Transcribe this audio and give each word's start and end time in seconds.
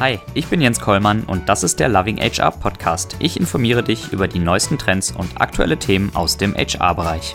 Hi, 0.00 0.20
ich 0.32 0.46
bin 0.46 0.60
Jens 0.60 0.78
Kollmann 0.78 1.24
und 1.24 1.48
das 1.48 1.64
ist 1.64 1.80
der 1.80 1.88
Loving 1.88 2.18
HR 2.18 2.52
Podcast. 2.52 3.16
Ich 3.18 3.36
informiere 3.36 3.82
dich 3.82 4.12
über 4.12 4.28
die 4.28 4.38
neuesten 4.38 4.78
Trends 4.78 5.10
und 5.10 5.40
aktuelle 5.40 5.76
Themen 5.76 6.14
aus 6.14 6.36
dem 6.36 6.54
HR-Bereich. 6.54 7.34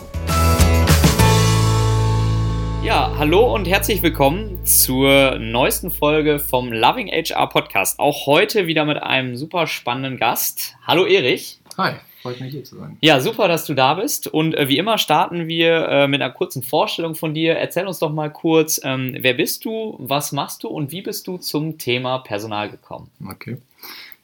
Ja, 2.82 3.12
hallo 3.18 3.54
und 3.54 3.68
herzlich 3.68 4.02
willkommen 4.02 4.64
zur 4.64 5.38
neuesten 5.38 5.90
Folge 5.90 6.38
vom 6.38 6.72
Loving 6.72 7.08
HR 7.08 7.50
Podcast. 7.50 7.98
Auch 7.98 8.24
heute 8.24 8.66
wieder 8.66 8.86
mit 8.86 8.96
einem 9.02 9.36
super 9.36 9.66
spannenden 9.66 10.16
Gast. 10.18 10.74
Hallo 10.86 11.04
Erich. 11.04 11.60
Hi. 11.76 11.96
Freut 12.24 12.40
mich 12.40 12.52
hier 12.52 12.64
zu 12.64 12.76
sein. 12.76 12.96
Ja, 13.02 13.20
super, 13.20 13.48
dass 13.48 13.66
du 13.66 13.74
da 13.74 13.92
bist. 13.92 14.28
Und 14.28 14.54
äh, 14.54 14.66
wie 14.66 14.78
immer 14.78 14.96
starten 14.96 15.46
wir 15.46 15.88
äh, 15.88 16.08
mit 16.08 16.22
einer 16.22 16.32
kurzen 16.32 16.62
Vorstellung 16.62 17.14
von 17.14 17.34
dir. 17.34 17.58
Erzähl 17.58 17.86
uns 17.86 17.98
doch 17.98 18.14
mal 18.14 18.32
kurz, 18.32 18.80
ähm, 18.82 19.14
wer 19.20 19.34
bist 19.34 19.66
du, 19.66 19.96
was 19.98 20.32
machst 20.32 20.64
du 20.64 20.68
und 20.68 20.90
wie 20.90 21.02
bist 21.02 21.26
du 21.26 21.36
zum 21.36 21.76
Thema 21.76 22.20
Personal 22.20 22.70
gekommen? 22.70 23.10
Okay. 23.28 23.58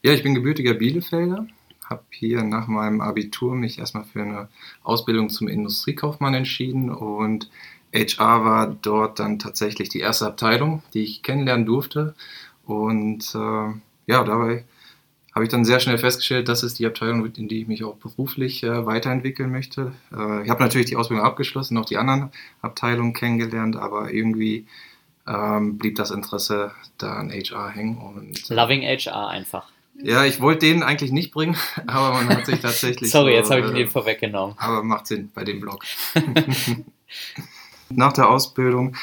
Ja, 0.03 0.15
ich 0.15 0.23
bin 0.23 0.35
gebürtiger 0.35 0.73
Bielefelder, 0.73 1.47
habe 1.91 2.03
hier 2.09 2.43
nach 2.43 2.69
meinem 2.69 3.03
Abitur 3.03 3.55
mich 3.55 3.79
erstmal 3.79 4.05
für 4.05 4.23
eine 4.23 4.49
Ausbildung 4.83 5.29
zum 5.29 5.47
Industriekaufmann 5.47 6.33
entschieden 6.33 6.89
und 6.89 7.51
HR 7.93 8.45
war 8.47 8.77
dort 8.81 9.19
dann 9.19 9.39
tatsächlich 9.39 9.91
die 9.91 10.01
erste 10.01 10.27
Abteilung, 10.27 10.83
die 10.95 11.03
ich 11.03 11.23
kennenlernen 11.23 11.67
durfte. 11.67 12.15
Und 12.65 13.35
äh, 13.35 13.75
ja, 14.07 14.25
dabei 14.25 14.65
habe 15.35 15.45
ich 15.45 15.51
dann 15.51 15.65
sehr 15.65 15.81
schnell 15.81 15.99
festgestellt, 15.99 16.49
das 16.49 16.63
ist 16.63 16.79
die 16.79 16.87
Abteilung, 16.87 17.25
in 17.35 17.49
die 17.49 17.61
ich 17.63 17.69
mich 17.69 17.85
auch 17.85 17.95
beruflich 17.97 18.63
äh, 18.63 18.87
weiterentwickeln 18.87 19.51
möchte. 19.51 19.93
Äh, 20.13 20.45
ich 20.45 20.51
habe 20.51 20.63
natürlich 20.63 20.89
die 20.89 20.97
Ausbildung 20.97 21.25
abgeschlossen, 21.25 21.75
noch 21.75 21.85
die 21.85 21.99
anderen 21.99 22.31
Abteilungen 22.63 23.13
kennengelernt, 23.13 23.77
aber 23.77 24.13
irgendwie 24.13 24.67
ähm, 25.29 25.79
blieb 25.79 25.97
das 25.97 26.11
Interesse 26.11 26.73
da 26.99 27.15
an 27.15 27.31
HR 27.31 27.71
hängen. 27.71 27.99
Und, 27.99 28.51
äh, 28.51 28.55
Loving 28.55 28.83
HR 28.83 29.29
einfach. 29.29 29.69
Ja, 30.03 30.25
ich 30.25 30.41
wollte 30.41 30.67
den 30.67 30.83
eigentlich 30.83 31.13
nicht 31.13 31.31
bringen, 31.33 31.57
aber 31.87 32.13
man 32.13 32.29
hat 32.29 32.47
sich 32.47 32.61
tatsächlich. 32.61 33.11
Sorry, 33.11 33.33
so, 33.33 33.37
jetzt 33.37 33.51
habe 33.51 33.61
ich 33.61 33.73
den 33.73 33.89
vorweggenommen. 33.89 34.57
Aber 34.59 34.83
macht 34.83 35.07
Sinn 35.07 35.31
bei 35.35 35.45
dem 35.45 35.61
Blog. 35.61 35.85
Nach 37.91 38.13
der 38.13 38.29
Ausbildung 38.29 38.97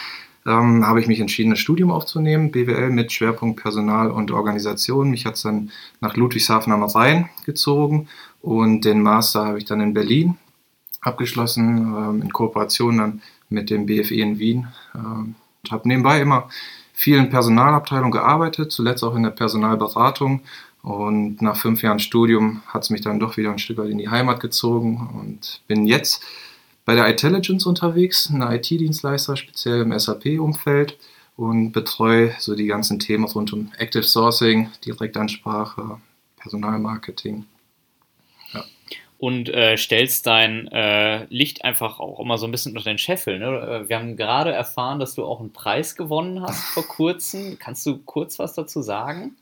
ähm, 0.48 0.88
habe 0.88 1.02
ich 1.02 1.08
mich 1.08 1.20
entschieden, 1.20 1.52
ein 1.52 1.58
Studium 1.58 1.92
aufzunehmen, 1.92 2.52
BWL 2.52 2.90
mit 2.90 3.12
Schwerpunkt 3.12 3.62
Personal 3.62 4.10
und 4.10 4.32
Organisation. 4.32 5.10
Mich 5.10 5.26
hat 5.26 5.36
es 5.36 5.42
dann 5.42 5.72
nach 6.00 6.16
Ludwigshafen 6.16 6.72
am 6.72 6.84
Rhein 6.84 7.30
gezogen 7.46 8.08
und 8.42 8.86
den 8.86 9.02
Master 9.02 9.46
habe 9.46 9.58
ich 9.58 9.66
dann 9.66 9.82
in 9.82 9.94
Berlin 9.94 10.38
abgeschlossen, 11.02 11.78
ähm, 11.78 12.22
in 12.22 12.32
Kooperation 12.32 12.98
dann 12.98 13.22
mit 13.50 13.70
dem 13.70 13.86
BFE 13.86 14.16
in 14.16 14.40
Wien. 14.40 14.68
Ähm, 14.96 15.36
habe 15.70 15.88
nebenbei 15.88 16.22
immer 16.22 16.50
viel 16.94 17.18
in 17.18 17.30
Personalabteilung 17.30 18.12
gearbeitet, 18.12 18.72
zuletzt 18.72 19.04
auch 19.04 19.16
in 19.16 19.24
der 19.24 19.32
Personalberatung. 19.32 20.42
Und 20.82 21.42
nach 21.42 21.58
fünf 21.58 21.82
Jahren 21.82 22.00
Studium 22.00 22.62
hat 22.68 22.84
es 22.84 22.90
mich 22.90 23.02
dann 23.02 23.20
doch 23.20 23.36
wieder 23.36 23.52
ein 23.52 23.60
Stück 23.60 23.78
weit 23.80 23.90
in 23.90 23.98
die 23.98 24.10
Heimat 24.10 24.40
gezogen 24.40 25.10
und 25.22 25.62
bin 25.68 25.86
jetzt 25.86 26.24
bei 26.88 26.96
der 26.96 27.06
Intelligence 27.08 27.66
unterwegs, 27.66 28.30
ein 28.30 28.42
IT-Dienstleister, 28.42 29.36
speziell 29.36 29.82
im 29.82 30.00
SAP-Umfeld 30.00 30.98
und 31.36 31.74
betreue 31.74 32.34
so 32.40 32.56
die 32.56 32.68
ganzen 32.68 32.98
Themen 32.98 33.26
rund 33.26 33.52
um 33.52 33.74
Active 33.78 34.04
Sourcing, 34.04 34.70
Direktansprache, 34.86 36.00
Personalmarketing. 36.38 37.46
Ja. 38.54 38.64
Und 39.18 39.50
äh, 39.50 39.76
stellst 39.76 40.28
dein 40.28 40.70
äh, 40.70 41.26
Licht 41.26 41.66
einfach 41.66 42.00
auch 42.00 42.22
immer 42.22 42.38
so 42.38 42.46
ein 42.46 42.52
bisschen 42.52 42.72
unter 42.78 42.90
den 42.90 42.98
Scheffel. 42.98 43.38
Ne? 43.38 43.84
Wir 43.90 44.00
haben 44.00 44.16
gerade 44.16 44.54
erfahren, 44.54 45.00
dass 45.00 45.14
du 45.14 45.26
auch 45.26 45.42
einen 45.42 45.52
Preis 45.52 45.98
gewonnen 45.98 46.42
hast 46.42 46.64
vor 46.70 46.88
kurzem. 46.88 47.60
Kannst 47.60 47.86
du 47.86 47.98
kurz 47.98 48.40
was 48.40 48.54
dazu 48.54 48.82
sagen? 48.82 49.36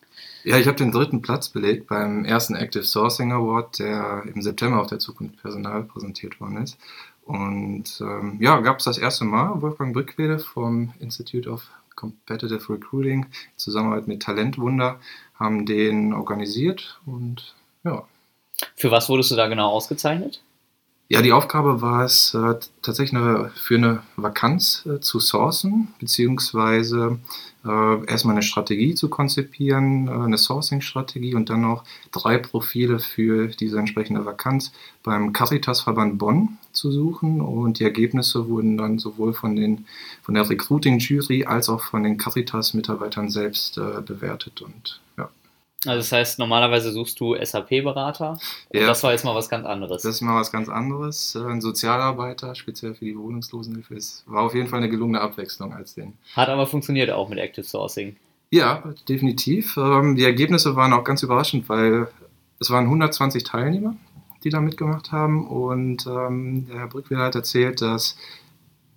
Ja, 0.44 0.58
ich 0.58 0.68
habe 0.68 0.78
den 0.78 0.92
dritten 0.92 1.22
Platz 1.22 1.50
belegt 1.50 1.88
beim 1.88 2.26
ersten 2.26 2.56
Active 2.56 2.84
Sourcing 2.84 3.32
Award, 3.32 3.80
der 3.80 4.24
im 4.34 4.42
September 4.42 4.82
auf 4.82 4.88
der 4.88 5.00
Zukunft 5.00 5.42
Personal 5.42 5.84
präsentiert 5.84 6.40
worden 6.40 6.58
ist. 6.58 6.78
Und 7.26 8.02
ähm, 8.02 8.38
ja, 8.40 8.60
gab 8.60 8.80
es 8.80 8.86
das 8.86 9.00
erste 9.00 9.26
Mal 9.26 9.62
Wolfgang 9.62 9.94
Brückwede 9.94 10.40
vom 10.40 10.94
Institute 11.00 11.50
of 11.50 11.68
Competitive 11.96 12.72
Recruiting 12.72 13.24
in 13.24 13.58
Zusammenarbeit 13.58 14.08
mit 14.08 14.22
Talentwunder 14.22 15.00
haben 15.34 15.66
den 15.66 16.14
organisiert 16.14 17.00
und 17.06 17.56
ja. 17.84 18.04
Für 18.76 18.92
was 18.92 19.10
wurdest 19.10 19.32
du 19.32 19.36
da 19.36 19.48
genau 19.48 19.70
ausgezeichnet? 19.70 20.42
Ja, 21.08 21.22
die 21.22 21.34
Aufgabe 21.34 21.84
war 21.84 22.04
es 22.04 22.34
äh, 22.34 22.56
tatsächlich 22.82 23.22
für 23.54 23.76
eine 23.76 24.02
Vakanz 24.16 24.88
äh, 24.88 25.00
zu 25.00 25.20
sourcen, 25.20 25.90
beziehungsweise 26.00 27.20
äh, 27.64 28.06
erstmal 28.06 28.34
eine 28.34 28.42
Strategie 28.42 28.96
zu 28.96 29.08
konzipieren, 29.08 30.10
eine 30.10 30.40
Sourcing-Strategie 30.40 31.36
und 31.36 31.52
dann 31.52 31.62
noch 31.62 31.84
drei 32.12 32.40
Profile 32.40 32.98
für 32.98 33.50
diese 33.50 33.78
entsprechende 33.78 34.26
Vakanz 34.26 34.72
beim 35.04 35.32
Caritas-Verband 35.32 36.18
Bonn 36.18 36.58
zu 36.72 36.92
suchen. 36.92 37.40
Und 37.40 37.78
die 37.80 37.84
Ergebnisse 37.84 38.50
wurden 38.50 38.76
dann 38.76 38.98
sowohl 38.98 39.36
von, 39.36 39.56
den, 39.56 39.86
von 40.24 40.34
der 40.34 40.50
Recruiting-Jury 40.50 41.46
als 41.46 41.70
auch 41.70 41.84
von 41.84 42.02
den 42.02 42.18
Caritas-Mitarbeitern 42.18 43.30
selbst 43.30 43.76
bewertet. 43.76 44.64
Und 44.64 45.02
ja. 45.18 45.30
Also 45.86 46.00
das 46.00 46.12
heißt, 46.12 46.40
normalerweise 46.40 46.92
suchst 46.92 47.20
du 47.20 47.36
SAP-Berater 47.36 48.38
ja, 48.74 48.88
das 48.88 49.04
war 49.04 49.12
jetzt 49.12 49.24
mal 49.24 49.36
was 49.36 49.50
ganz 49.50 49.66
anderes. 49.66 50.04
Das 50.04 50.16
ist 50.16 50.22
mal 50.22 50.40
was 50.40 50.52
ganz 50.52 50.70
anderes. 50.70 51.36
Ein 51.36 51.62
Sozialarbeiter, 51.62 52.56
speziell 52.56 52.96
für 52.96 53.06
die 53.06 53.18
Wohnungslosenhilfe, 53.18 53.96
ist, 53.96 54.24
war 54.28 54.44
auf 54.44 54.54
jeden 54.54 54.68
Fall 54.68 54.80
eine 54.80 54.90
gelungene 54.90 55.22
Abwechslung 55.22 55.74
als 55.74 55.96
den. 55.96 56.14
Hat 56.36 56.50
aber 56.50 56.68
funktioniert 56.68 57.12
auch 57.12 57.30
mit 57.30 57.40
Active 57.40 57.66
Sourcing. 57.66 58.16
Ja, 58.52 58.84
definitiv. 59.10 59.78
Ähm, 59.78 60.16
die 60.16 60.24
Ergebnisse 60.24 60.76
waren 60.76 60.94
auch 60.94 61.04
ganz 61.04 61.24
überraschend, 61.24 61.68
weil 61.70 62.08
es 62.60 62.70
waren 62.70 62.86
120 62.86 63.44
Teilnehmer, 63.44 63.96
die 64.44 64.50
da 64.50 64.62
mitgemacht 64.62 65.12
haben 65.12 65.48
und 65.48 66.06
ähm, 66.08 66.68
der 66.68 66.80
Herr 66.80 66.88
Brückweder 66.88 67.24
hat 67.24 67.36
erzählt, 67.36 67.82
dass 67.82 68.18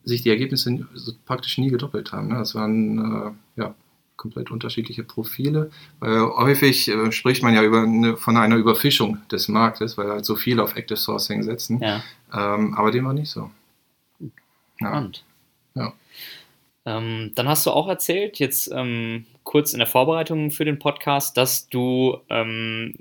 sich 0.04 0.22
die 0.22 0.30
Ergebnisse 0.30 0.86
praktisch 1.26 1.58
nie 1.58 1.70
gedoppelt 1.70 2.12
haben. 2.12 2.30
Das 2.30 2.54
waren 2.54 3.36
äh, 3.56 3.60
ja, 3.60 3.74
komplett 4.18 4.50
unterschiedliche 4.50 5.02
Profile. 5.02 5.70
Weil 6.00 6.20
häufig 6.20 6.88
äh, 6.88 7.10
spricht 7.10 7.42
man 7.42 7.54
ja 7.54 7.62
über 7.62 7.82
eine, 7.82 8.18
von 8.18 8.36
einer 8.36 8.56
Überfischung 8.56 9.26
des 9.32 9.48
Marktes, 9.48 9.96
weil 9.96 10.10
halt 10.10 10.26
so 10.26 10.36
viele 10.36 10.62
auf 10.62 10.76
Active 10.76 10.98
Sourcing 10.98 11.42
setzen. 11.42 11.80
Ja. 11.80 12.02
Ähm, 12.34 12.74
aber 12.74 12.90
dem 12.90 13.06
war 13.06 13.14
nicht 13.14 13.30
so. 13.30 13.50
Ja. 14.80 15.10
ja. 15.74 15.92
Ähm, 16.84 17.32
dann 17.34 17.48
hast 17.48 17.64
du 17.64 17.70
auch 17.70 17.88
erzählt, 17.88 18.38
jetzt 18.38 18.70
ähm, 18.72 19.24
kurz 19.44 19.72
in 19.72 19.78
der 19.78 19.86
Vorbereitung 19.86 20.50
für 20.50 20.64
den 20.64 20.78
Podcast, 20.78 21.36
dass 21.36 21.68
du 21.68 22.18
ähm, 22.28 22.94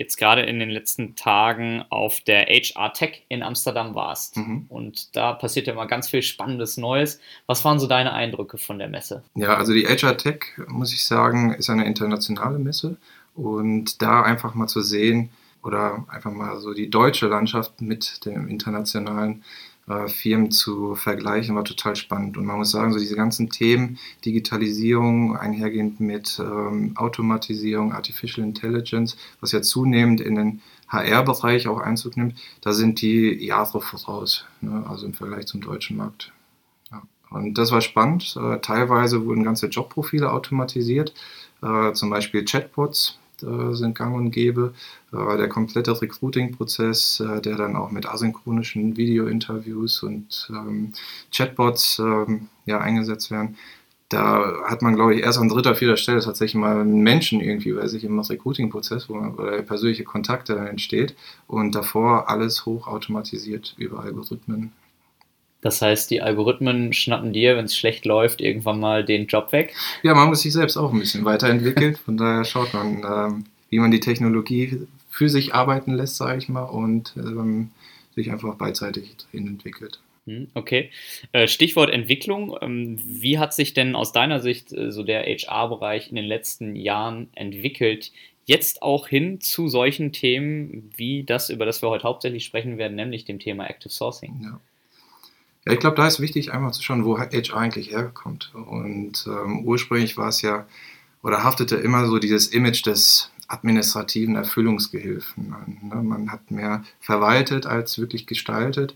jetzt 0.00 0.16
gerade 0.16 0.42
in 0.42 0.58
den 0.58 0.70
letzten 0.70 1.14
Tagen 1.14 1.84
auf 1.90 2.20
der 2.20 2.46
HR 2.46 2.92
Tech 2.94 3.22
in 3.28 3.42
Amsterdam 3.42 3.94
warst. 3.94 4.38
Mhm. 4.38 4.64
Und 4.70 5.14
da 5.14 5.34
passiert 5.34 5.66
ja 5.66 5.74
immer 5.74 5.86
ganz 5.86 6.08
viel 6.08 6.22
Spannendes 6.22 6.78
Neues. 6.78 7.20
Was 7.46 7.64
waren 7.66 7.78
so 7.78 7.86
deine 7.86 8.14
Eindrücke 8.14 8.56
von 8.56 8.78
der 8.78 8.88
Messe? 8.88 9.22
Ja, 9.34 9.56
also 9.56 9.74
die 9.74 9.86
HR 9.86 10.16
Tech, 10.16 10.46
muss 10.66 10.94
ich 10.94 11.04
sagen, 11.04 11.52
ist 11.52 11.68
eine 11.68 11.84
internationale 11.84 12.58
Messe. 12.58 12.96
Und 13.34 14.00
da 14.00 14.22
einfach 14.22 14.54
mal 14.54 14.68
zu 14.68 14.80
sehen 14.80 15.28
oder 15.62 16.04
einfach 16.08 16.32
mal 16.32 16.58
so 16.60 16.72
die 16.72 16.88
deutsche 16.88 17.26
Landschaft 17.26 17.82
mit 17.82 18.24
dem 18.24 18.48
internationalen 18.48 19.44
äh, 19.90 20.08
Firmen 20.08 20.52
zu 20.52 20.94
vergleichen, 20.94 21.56
war 21.56 21.64
total 21.64 21.96
spannend. 21.96 22.36
Und 22.36 22.46
man 22.46 22.58
muss 22.58 22.70
sagen, 22.70 22.92
so 22.92 22.98
diese 23.00 23.16
ganzen 23.16 23.50
Themen, 23.50 23.98
Digitalisierung, 24.24 25.36
einhergehend 25.36 25.98
mit 25.98 26.38
ähm, 26.38 26.92
Automatisierung, 26.96 27.92
Artificial 27.92 28.46
Intelligence, 28.46 29.16
was 29.40 29.50
ja 29.50 29.62
zunehmend 29.62 30.20
in 30.20 30.36
den 30.36 30.62
HR-Bereich 30.88 31.66
auch 31.66 31.80
Einzug 31.80 32.16
nimmt, 32.16 32.36
da 32.60 32.72
sind 32.72 33.00
die 33.02 33.44
Jahre 33.44 33.80
voraus, 33.80 34.44
ne? 34.60 34.84
also 34.88 35.06
im 35.06 35.14
Vergleich 35.14 35.46
zum 35.46 35.60
deutschen 35.60 35.96
Markt. 35.96 36.32
Ja. 36.92 37.02
Und 37.30 37.58
das 37.58 37.72
war 37.72 37.80
spannend. 37.80 38.36
Äh, 38.40 38.60
teilweise 38.60 39.24
wurden 39.24 39.42
ganze 39.42 39.66
Jobprofile 39.66 40.30
automatisiert, 40.30 41.14
äh, 41.62 41.92
zum 41.94 42.10
Beispiel 42.10 42.44
Chatbots, 42.44 43.19
äh, 43.42 43.74
sind 43.74 43.94
gang 43.94 44.14
und 44.14 44.30
gäbe. 44.30 44.74
Äh, 45.12 45.36
der 45.36 45.48
komplette 45.48 46.00
Recruiting-Prozess, 46.00 47.20
äh, 47.20 47.40
der 47.40 47.56
dann 47.56 47.76
auch 47.76 47.90
mit 47.90 48.06
asynchronischen 48.06 48.96
Video-Interviews 48.96 50.02
und 50.02 50.50
ähm, 50.50 50.92
Chatbots 51.32 51.98
ähm, 51.98 52.48
ja, 52.66 52.78
eingesetzt 52.78 53.30
werden. 53.30 53.56
Da 54.08 54.64
hat 54.64 54.82
man, 54.82 54.96
glaube 54.96 55.14
ich, 55.14 55.22
erst 55.22 55.38
an 55.38 55.48
dritter, 55.48 55.76
vierter 55.76 55.96
Stelle 55.96 56.20
tatsächlich 56.20 56.60
mal 56.60 56.80
einen 56.80 57.00
Menschen 57.00 57.40
irgendwie 57.40 57.72
bei 57.72 57.86
sich 57.86 58.02
im 58.02 58.18
Recruiting-Prozess, 58.18 59.08
wo, 59.08 59.14
man, 59.14 59.38
wo 59.38 59.42
der 59.42 59.62
persönliche 59.62 60.02
Kontakt 60.02 60.48
dann 60.48 60.66
entsteht 60.66 61.14
und 61.46 61.76
davor 61.76 62.28
alles 62.28 62.66
hochautomatisiert 62.66 63.74
über 63.78 64.00
Algorithmen 64.00 64.72
das 65.62 65.82
heißt, 65.82 66.10
die 66.10 66.22
Algorithmen 66.22 66.92
schnappen 66.92 67.32
dir, 67.32 67.56
wenn 67.56 67.66
es 67.66 67.76
schlecht 67.76 68.04
läuft, 68.04 68.40
irgendwann 68.40 68.80
mal 68.80 69.04
den 69.04 69.26
Job 69.26 69.52
weg? 69.52 69.74
Ja, 70.02 70.14
man 70.14 70.28
muss 70.28 70.42
sich 70.42 70.52
selbst 70.52 70.76
auch 70.76 70.92
ein 70.92 70.98
bisschen 70.98 71.24
weiterentwickeln. 71.24 71.96
Von 71.96 72.16
daher 72.16 72.44
schaut 72.44 72.72
man, 72.72 73.02
ähm, 73.04 73.44
wie 73.68 73.78
man 73.78 73.90
die 73.90 74.00
Technologie 74.00 74.86
für 75.10 75.28
sich 75.28 75.54
arbeiten 75.54 75.94
lässt, 75.94 76.16
sage 76.16 76.38
ich 76.38 76.48
mal, 76.48 76.64
und 76.64 77.14
ähm, 77.16 77.70
sich 78.14 78.30
einfach 78.30 78.54
beidseitig 78.54 79.16
drin 79.30 79.46
entwickelt. 79.46 80.00
Hm, 80.26 80.48
okay. 80.54 80.90
Äh, 81.32 81.48
Stichwort 81.48 81.90
Entwicklung. 81.90 82.56
Ähm, 82.60 82.98
wie 83.04 83.38
hat 83.38 83.54
sich 83.54 83.74
denn 83.74 83.94
aus 83.96 84.12
deiner 84.12 84.40
Sicht 84.40 84.72
äh, 84.72 84.90
so 84.90 85.02
der 85.02 85.24
HR-Bereich 85.24 86.08
in 86.08 86.16
den 86.16 86.26
letzten 86.26 86.76
Jahren 86.76 87.28
entwickelt? 87.34 88.12
Jetzt 88.46 88.82
auch 88.82 89.08
hin 89.08 89.40
zu 89.40 89.68
solchen 89.68 90.12
Themen 90.12 90.90
wie 90.96 91.24
das, 91.24 91.50
über 91.50 91.66
das 91.66 91.82
wir 91.82 91.90
heute 91.90 92.04
hauptsächlich 92.04 92.44
sprechen 92.44 92.78
werden, 92.78 92.96
nämlich 92.96 93.24
dem 93.24 93.38
Thema 93.38 93.68
Active 93.68 93.92
Sourcing. 93.92 94.40
Ja. 94.42 94.60
Ja, 95.66 95.72
ich 95.72 95.78
glaube, 95.80 95.96
da 95.96 96.06
ist 96.06 96.20
wichtig, 96.20 96.52
einmal 96.52 96.72
zu 96.72 96.82
schauen, 96.82 97.04
wo 97.04 97.18
HR 97.18 97.56
eigentlich 97.56 97.90
herkommt. 97.90 98.52
Und 98.54 99.26
ähm, 99.26 99.64
ursprünglich 99.64 100.16
war 100.16 100.28
es 100.28 100.40
ja, 100.42 100.66
oder 101.22 101.44
haftete 101.44 101.76
immer 101.76 102.06
so 102.06 102.18
dieses 102.18 102.48
Image 102.48 102.86
des 102.86 103.30
administrativen 103.48 104.36
Erfüllungsgehilfen. 104.36 105.54
Ne? 105.82 106.02
Man 106.02 106.32
hat 106.32 106.50
mehr 106.50 106.84
verwaltet 107.00 107.66
als 107.66 107.98
wirklich 107.98 108.26
gestaltet, 108.26 108.94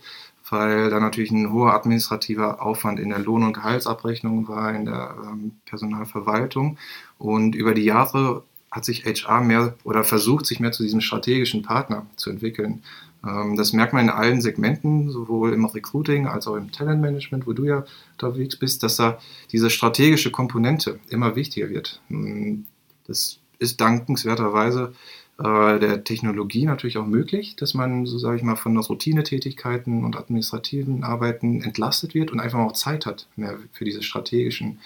weil 0.48 0.90
da 0.90 1.00
natürlich 1.00 1.32
ein 1.32 1.52
hoher 1.52 1.74
administrativer 1.74 2.62
Aufwand 2.62 3.00
in 3.00 3.10
der 3.10 3.18
Lohn- 3.18 3.42
und 3.42 3.54
Gehaltsabrechnung 3.54 4.48
war, 4.48 4.72
in 4.74 4.86
der 4.86 5.16
ähm, 5.22 5.52
Personalverwaltung. 5.66 6.78
Und 7.18 7.54
über 7.54 7.74
die 7.74 7.84
Jahre 7.84 8.44
hat 8.74 8.84
sich 8.84 9.04
HR 9.04 9.40
mehr 9.40 9.76
oder 9.84 10.02
versucht, 10.02 10.46
sich 10.46 10.58
mehr 10.58 10.72
zu 10.72 10.82
diesem 10.82 11.00
strategischen 11.00 11.62
Partner 11.62 12.06
zu 12.16 12.28
entwickeln. 12.28 12.82
Ähm, 13.24 13.54
das 13.56 13.72
merkt 13.72 13.92
man 13.92 14.06
in 14.06 14.10
allen 14.10 14.40
Segmenten, 14.40 15.10
sowohl 15.10 15.52
im 15.52 15.64
Recruiting 15.64 16.26
als 16.26 16.48
auch 16.48 16.56
im 16.56 16.72
Talentmanagement, 16.72 17.46
wo 17.46 17.52
du 17.52 17.64
ja 17.64 17.84
unterwegs 18.14 18.56
bist, 18.56 18.82
dass 18.82 18.96
da 18.96 19.18
diese 19.52 19.70
strategische 19.70 20.32
Komponente 20.32 20.98
immer 21.08 21.36
wichtiger 21.36 21.70
wird. 21.70 22.00
Hm, 22.08 22.66
das 23.06 23.38
ist 23.60 23.80
dankenswerterweise 23.80 24.92
äh, 25.38 25.78
der 25.78 26.02
Technologie 26.02 26.66
natürlich 26.66 26.98
auch 26.98 27.06
möglich, 27.06 27.54
dass 27.54 27.74
man, 27.74 28.06
so 28.06 28.18
sage 28.18 28.38
ich 28.38 28.42
mal, 28.42 28.56
von 28.56 28.76
Routinetätigkeiten 28.76 30.04
und 30.04 30.16
administrativen 30.16 31.04
Arbeiten 31.04 31.62
entlastet 31.62 32.12
wird 32.12 32.32
und 32.32 32.40
einfach 32.40 32.58
auch 32.58 32.72
Zeit 32.72 33.06
hat 33.06 33.28
mehr 33.36 33.56
für 33.72 33.84
diese 33.84 34.02
strategischen 34.02 34.80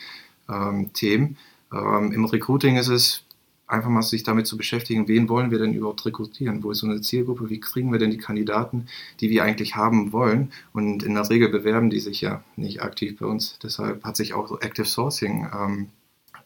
ähm, 0.47 0.93
Themen. 0.93 1.39
Ähm, 1.73 2.13
Im 2.13 2.27
Recruiting 2.27 2.77
ist 2.77 2.89
es 2.89 3.25
einfach 3.69 3.91
mal 3.91 4.03
sich 4.03 4.23
damit 4.23 4.47
zu 4.47 4.57
beschäftigen, 4.57 5.07
wen 5.09 5.29
wollen 5.29 5.51
wir 5.51 5.59
denn 5.59 5.75
überhaupt 5.75 6.05
rekrutieren? 6.07 6.63
Wo 6.63 6.71
ist 6.71 6.83
unsere 6.83 7.03
Zielgruppe? 7.03 7.51
Wie 7.51 7.61
kriegen 7.61 7.93
wir 7.93 7.99
denn 7.99 8.11
die 8.11 8.19
Kandidaten, 8.19 8.87
die 9.21 9.31
wir 9.31 9.45
eigentlich 9.45 9.77
haben 9.77 10.13
wollen? 10.13 10.53
Und 10.73 11.03
in 11.03 11.15
der 11.15 11.29
Regel 11.29 11.51
bewerben 11.51 11.91
die 11.91 12.01
sich 12.01 12.21
ja 12.21 12.43
nicht 12.57 12.83
aktiv 12.83 13.19
bei 13.19 13.27
uns. 13.27 13.59
Deshalb 13.63 14.05
hat 14.05 14.17
sich 14.17 14.35
auch 14.35 14.49
so 14.49 14.59
Active 14.59 14.87
Sourcing 14.87 15.49
ähm, 15.55 15.89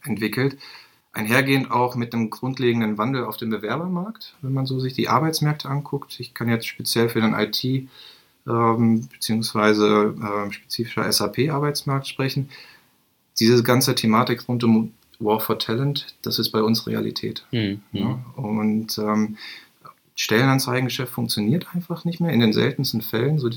entwickelt. 0.02 0.58
Einhergehend 1.12 1.70
auch 1.70 1.94
mit 1.94 2.12
einem 2.12 2.30
grundlegenden 2.30 2.98
Wandel 2.98 3.24
auf 3.24 3.36
dem 3.36 3.50
Bewerbermarkt, 3.50 4.34
wenn 4.42 4.52
man 4.52 4.66
so 4.66 4.80
sich 4.80 4.94
die 4.94 5.08
Arbeitsmärkte 5.08 5.68
anguckt. 5.68 6.18
Ich 6.18 6.34
kann 6.34 6.48
jetzt 6.48 6.66
speziell 6.66 7.08
für 7.08 7.20
den 7.20 7.34
IT- 7.34 7.88
ähm, 8.46 9.08
beziehungsweise 9.08 10.14
äh, 10.20 10.52
spezifischer 10.52 11.10
SAP-Arbeitsmarkt 11.10 12.08
sprechen. 12.08 12.48
Diese 13.38 13.62
ganze 13.62 13.94
Thematik 13.94 14.48
rund 14.48 14.64
um 14.64 14.92
War 15.24 15.40
for 15.40 15.58
Talent, 15.58 16.14
das 16.22 16.38
ist 16.38 16.50
bei 16.50 16.62
uns 16.62 16.86
Realität. 16.86 17.44
Mhm. 17.50 17.82
Ja, 17.92 18.24
und 18.36 18.98
ähm, 18.98 19.36
Stellenanzeigengeschäft 20.14 21.12
funktioniert 21.12 21.74
einfach 21.74 22.04
nicht 22.04 22.20
mehr. 22.20 22.32
In 22.32 22.40
den 22.40 22.52
seltensten 22.52 23.00
Fällen, 23.00 23.38
so 23.38 23.48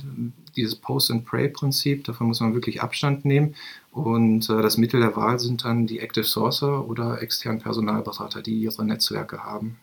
dieses 0.56 0.76
Post-and-Pray-Prinzip, 0.76 2.06
davon 2.06 2.28
muss 2.28 2.40
man 2.40 2.54
wirklich 2.54 2.82
Abstand 2.82 3.26
nehmen. 3.26 3.56
Und 3.92 4.50
äh, 4.50 4.62
das 4.62 4.78
Mittel 4.78 5.02
der 5.02 5.16
Wahl 5.16 5.38
sind 5.38 5.66
dann 5.66 5.86
die 5.86 6.00
Active 6.00 6.24
Sourcer 6.24 6.88
oder 6.88 7.22
externen 7.22 7.62
Personalberater, 7.62 8.42
die 8.42 8.62
ihre 8.62 8.86
Netzwerke 8.86 9.44
haben. 9.44 9.78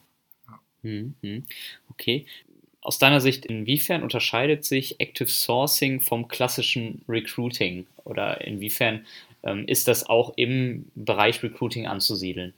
Ja. 0.49 0.61
Mhm. 0.83 1.45
Okay. 1.91 2.27
Aus 2.81 2.99
deiner 2.99 3.21
Sicht, 3.21 3.47
inwiefern 3.47 4.03
unterscheidet 4.03 4.65
sich 4.65 4.99
Active 4.99 5.29
Sourcing 5.29 6.01
vom 6.01 6.27
klassischen 6.27 7.03
Recruiting? 7.09 7.87
Oder 8.05 8.45
inwiefern 8.45 9.05
ist 9.67 9.89
das 9.89 10.09
auch 10.09 10.33
im 10.37 10.87
Bereich 10.95 11.43
Recruiting 11.43 11.87
anzusiedeln? 11.87 12.55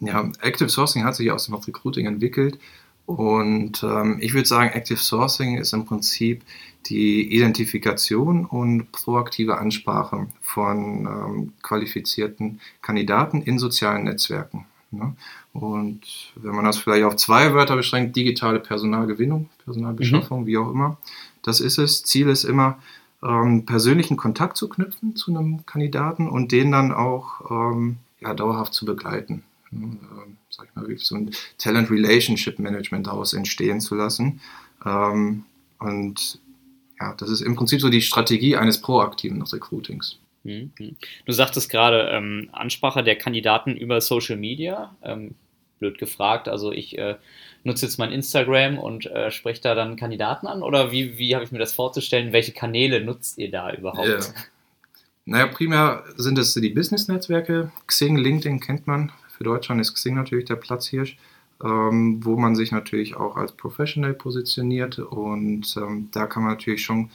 Ja, 0.00 0.30
Active 0.42 0.68
Sourcing 0.68 1.04
hat 1.04 1.14
sich 1.14 1.30
aus 1.30 1.46
dem 1.46 1.54
Recruiting 1.54 2.06
entwickelt 2.06 2.58
und 3.06 3.82
ähm, 3.84 4.18
ich 4.20 4.34
würde 4.34 4.48
sagen, 4.48 4.70
Active 4.74 4.98
Sourcing 4.98 5.58
ist 5.58 5.72
im 5.72 5.86
Prinzip 5.86 6.42
die 6.86 7.34
Identifikation 7.34 8.44
und 8.44 8.90
proaktive 8.92 9.58
Ansprache 9.58 10.26
von 10.42 11.06
ähm, 11.06 11.52
qualifizierten 11.62 12.60
Kandidaten 12.82 13.42
in 13.42 13.58
sozialen 13.58 14.04
Netzwerken. 14.04 14.66
Ne? 14.90 15.14
Und 15.52 16.00
wenn 16.34 16.54
man 16.54 16.64
das 16.64 16.78
vielleicht 16.78 17.04
auf 17.04 17.16
zwei 17.16 17.54
Wörter 17.54 17.76
beschränkt, 17.76 18.16
digitale 18.16 18.60
Personalgewinnung, 18.60 19.48
Personalbeschaffung, 19.64 20.42
mhm. 20.42 20.46
wie 20.46 20.58
auch 20.58 20.70
immer, 20.70 20.98
das 21.42 21.60
ist 21.60 21.78
es. 21.78 22.02
Ziel 22.02 22.28
ist 22.28 22.44
immer, 22.44 22.78
ähm, 23.22 23.66
persönlichen 23.66 24.16
Kontakt 24.16 24.56
zu 24.56 24.68
knüpfen 24.68 25.16
zu 25.16 25.30
einem 25.30 25.64
Kandidaten 25.66 26.28
und 26.28 26.52
den 26.52 26.72
dann 26.72 26.92
auch 26.92 27.50
ähm, 27.50 27.98
ja, 28.20 28.34
dauerhaft 28.34 28.74
zu 28.74 28.84
begleiten. 28.84 29.42
Ne? 29.70 29.98
Ähm, 30.02 30.36
sag 30.50 30.66
ich 30.68 30.74
mal, 30.74 30.82
wirklich 30.82 31.06
so 31.06 31.16
ein 31.16 31.30
Talent 31.58 31.90
Relationship 31.90 32.58
Management 32.58 33.06
daraus 33.06 33.32
entstehen 33.32 33.80
zu 33.80 33.94
lassen. 33.94 34.40
Ähm, 34.84 35.44
und 35.78 36.40
ja, 37.00 37.14
das 37.14 37.28
ist 37.28 37.42
im 37.42 37.56
Prinzip 37.56 37.80
so 37.80 37.90
die 37.90 38.02
Strategie 38.02 38.56
eines 38.56 38.80
proaktiven 38.80 39.42
Recruitings. 39.42 40.18
Mhm. 40.44 40.70
Du 41.24 41.32
sagtest 41.32 41.70
gerade 41.70 42.08
ähm, 42.12 42.48
Ansprache 42.52 43.02
der 43.02 43.16
Kandidaten 43.16 43.76
über 43.76 44.00
Social 44.00 44.36
Media. 44.36 44.94
Ähm, 45.02 45.34
blöd 45.78 45.98
gefragt. 45.98 46.48
Also 46.48 46.72
ich 46.72 46.96
äh, 46.98 47.16
nutze 47.66 47.84
jetzt 47.84 47.98
mein 47.98 48.12
Instagram 48.12 48.78
und 48.78 49.06
äh, 49.06 49.30
spreche 49.30 49.60
da 49.60 49.74
dann 49.74 49.96
Kandidaten 49.96 50.46
an 50.46 50.62
oder 50.62 50.92
wie, 50.92 51.18
wie 51.18 51.34
habe 51.34 51.44
ich 51.44 51.52
mir 51.52 51.58
das 51.58 51.74
vorzustellen? 51.74 52.32
Welche 52.32 52.52
Kanäle 52.52 53.04
nutzt 53.04 53.38
ihr 53.38 53.50
da 53.50 53.72
überhaupt? 53.72 54.08
Yeah. 54.08 54.20
Naja, 55.26 55.48
primär 55.48 56.04
sind 56.16 56.38
es 56.38 56.54
die 56.54 56.70
Business-Netzwerke. 56.70 57.72
Xing, 57.88 58.16
LinkedIn 58.16 58.60
kennt 58.60 58.86
man. 58.86 59.10
Für 59.36 59.44
Deutschland 59.44 59.80
ist 59.80 59.92
Xing 59.92 60.14
natürlich 60.14 60.44
der 60.44 60.54
Platzhirsch, 60.54 61.18
ähm, 61.62 62.24
wo 62.24 62.36
man 62.36 62.54
sich 62.54 62.70
natürlich 62.70 63.16
auch 63.16 63.36
als 63.36 63.52
Professional 63.52 64.14
positioniert 64.14 65.00
und 65.00 65.76
ähm, 65.76 66.08
da 66.12 66.26
kann 66.26 66.44
man 66.44 66.52
natürlich 66.52 66.84
schon 66.84 67.10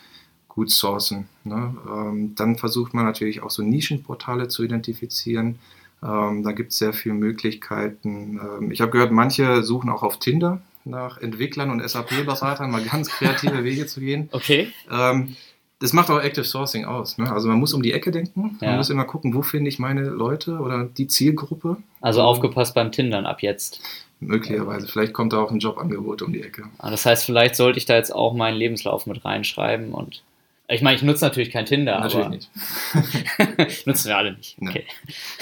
gut 0.49 0.69
sourcen. 0.69 1.29
Ne? 1.45 1.73
Ähm, 1.89 2.35
dann 2.35 2.57
versucht 2.57 2.93
man 2.93 3.05
natürlich 3.05 3.41
auch 3.41 3.49
so 3.49 3.63
Nischenportale 3.63 4.49
zu 4.49 4.63
identifizieren, 4.63 5.59
ähm, 6.03 6.43
da 6.43 6.51
gibt 6.51 6.71
es 6.71 6.77
sehr 6.77 6.93
viele 6.93 7.15
Möglichkeiten. 7.15 8.39
Ähm, 8.39 8.71
ich 8.71 8.81
habe 8.81 8.91
gehört, 8.91 9.11
manche 9.11 9.63
suchen 9.63 9.89
auch 9.89 10.03
auf 10.03 10.17
Tinder 10.17 10.61
nach 10.83 11.19
Entwicklern 11.19 11.69
und 11.69 11.87
SAP-Beratern, 11.87 12.71
mal 12.71 12.83
ganz 12.83 13.09
kreative 13.09 13.63
Wege 13.63 13.85
zu 13.85 13.99
gehen. 13.99 14.29
Okay. 14.31 14.71
Ähm, 14.91 15.35
das 15.79 15.93
macht 15.93 16.09
auch 16.11 16.19
Active 16.19 16.43
Sourcing 16.43 16.85
aus. 16.85 17.17
Ne? 17.17 17.31
Also 17.31 17.47
man 17.47 17.57
muss 17.57 17.73
um 17.73 17.81
die 17.81 17.91
Ecke 17.91 18.11
denken. 18.11 18.57
Ja. 18.61 18.69
Man 18.69 18.77
muss 18.77 18.89
immer 18.89 19.05
gucken, 19.05 19.33
wo 19.33 19.41
finde 19.41 19.69
ich 19.69 19.79
meine 19.79 20.03
Leute 20.03 20.59
oder 20.59 20.85
die 20.85 21.07
Zielgruppe. 21.07 21.77
Also 22.01 22.21
aufgepasst 22.21 22.75
beim 22.75 22.91
Tindern 22.91 23.25
ab 23.25 23.41
jetzt. 23.41 23.81
Möglicherweise. 24.19 24.87
Vielleicht 24.87 25.13
kommt 25.13 25.33
da 25.33 25.39
auch 25.39 25.49
ein 25.49 25.57
Jobangebot 25.57 26.21
um 26.21 26.33
die 26.33 26.43
Ecke. 26.43 26.65
Ah, 26.77 26.91
das 26.91 27.07
heißt, 27.07 27.25
vielleicht 27.25 27.55
sollte 27.55 27.79
ich 27.79 27.85
da 27.85 27.95
jetzt 27.95 28.13
auch 28.13 28.35
meinen 28.35 28.57
Lebenslauf 28.57 29.07
mit 29.07 29.25
reinschreiben 29.25 29.91
und 29.93 30.21
ich 30.71 30.81
meine, 30.81 30.95
ich 30.95 31.03
nutze 31.03 31.25
natürlich 31.25 31.51
kein 31.51 31.65
Tinder, 31.65 31.99
natürlich 31.99 32.25
aber 32.25 32.35
nicht. 32.35 33.85
nutzen 33.87 34.07
wir 34.07 34.17
alle 34.17 34.33
nicht. 34.33 34.57
Okay. 34.61 34.85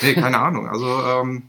Nee, 0.01 0.13
keine 0.13 0.39
Ahnung. 0.39 0.67
Also 0.67 0.88
ähm, 0.88 1.43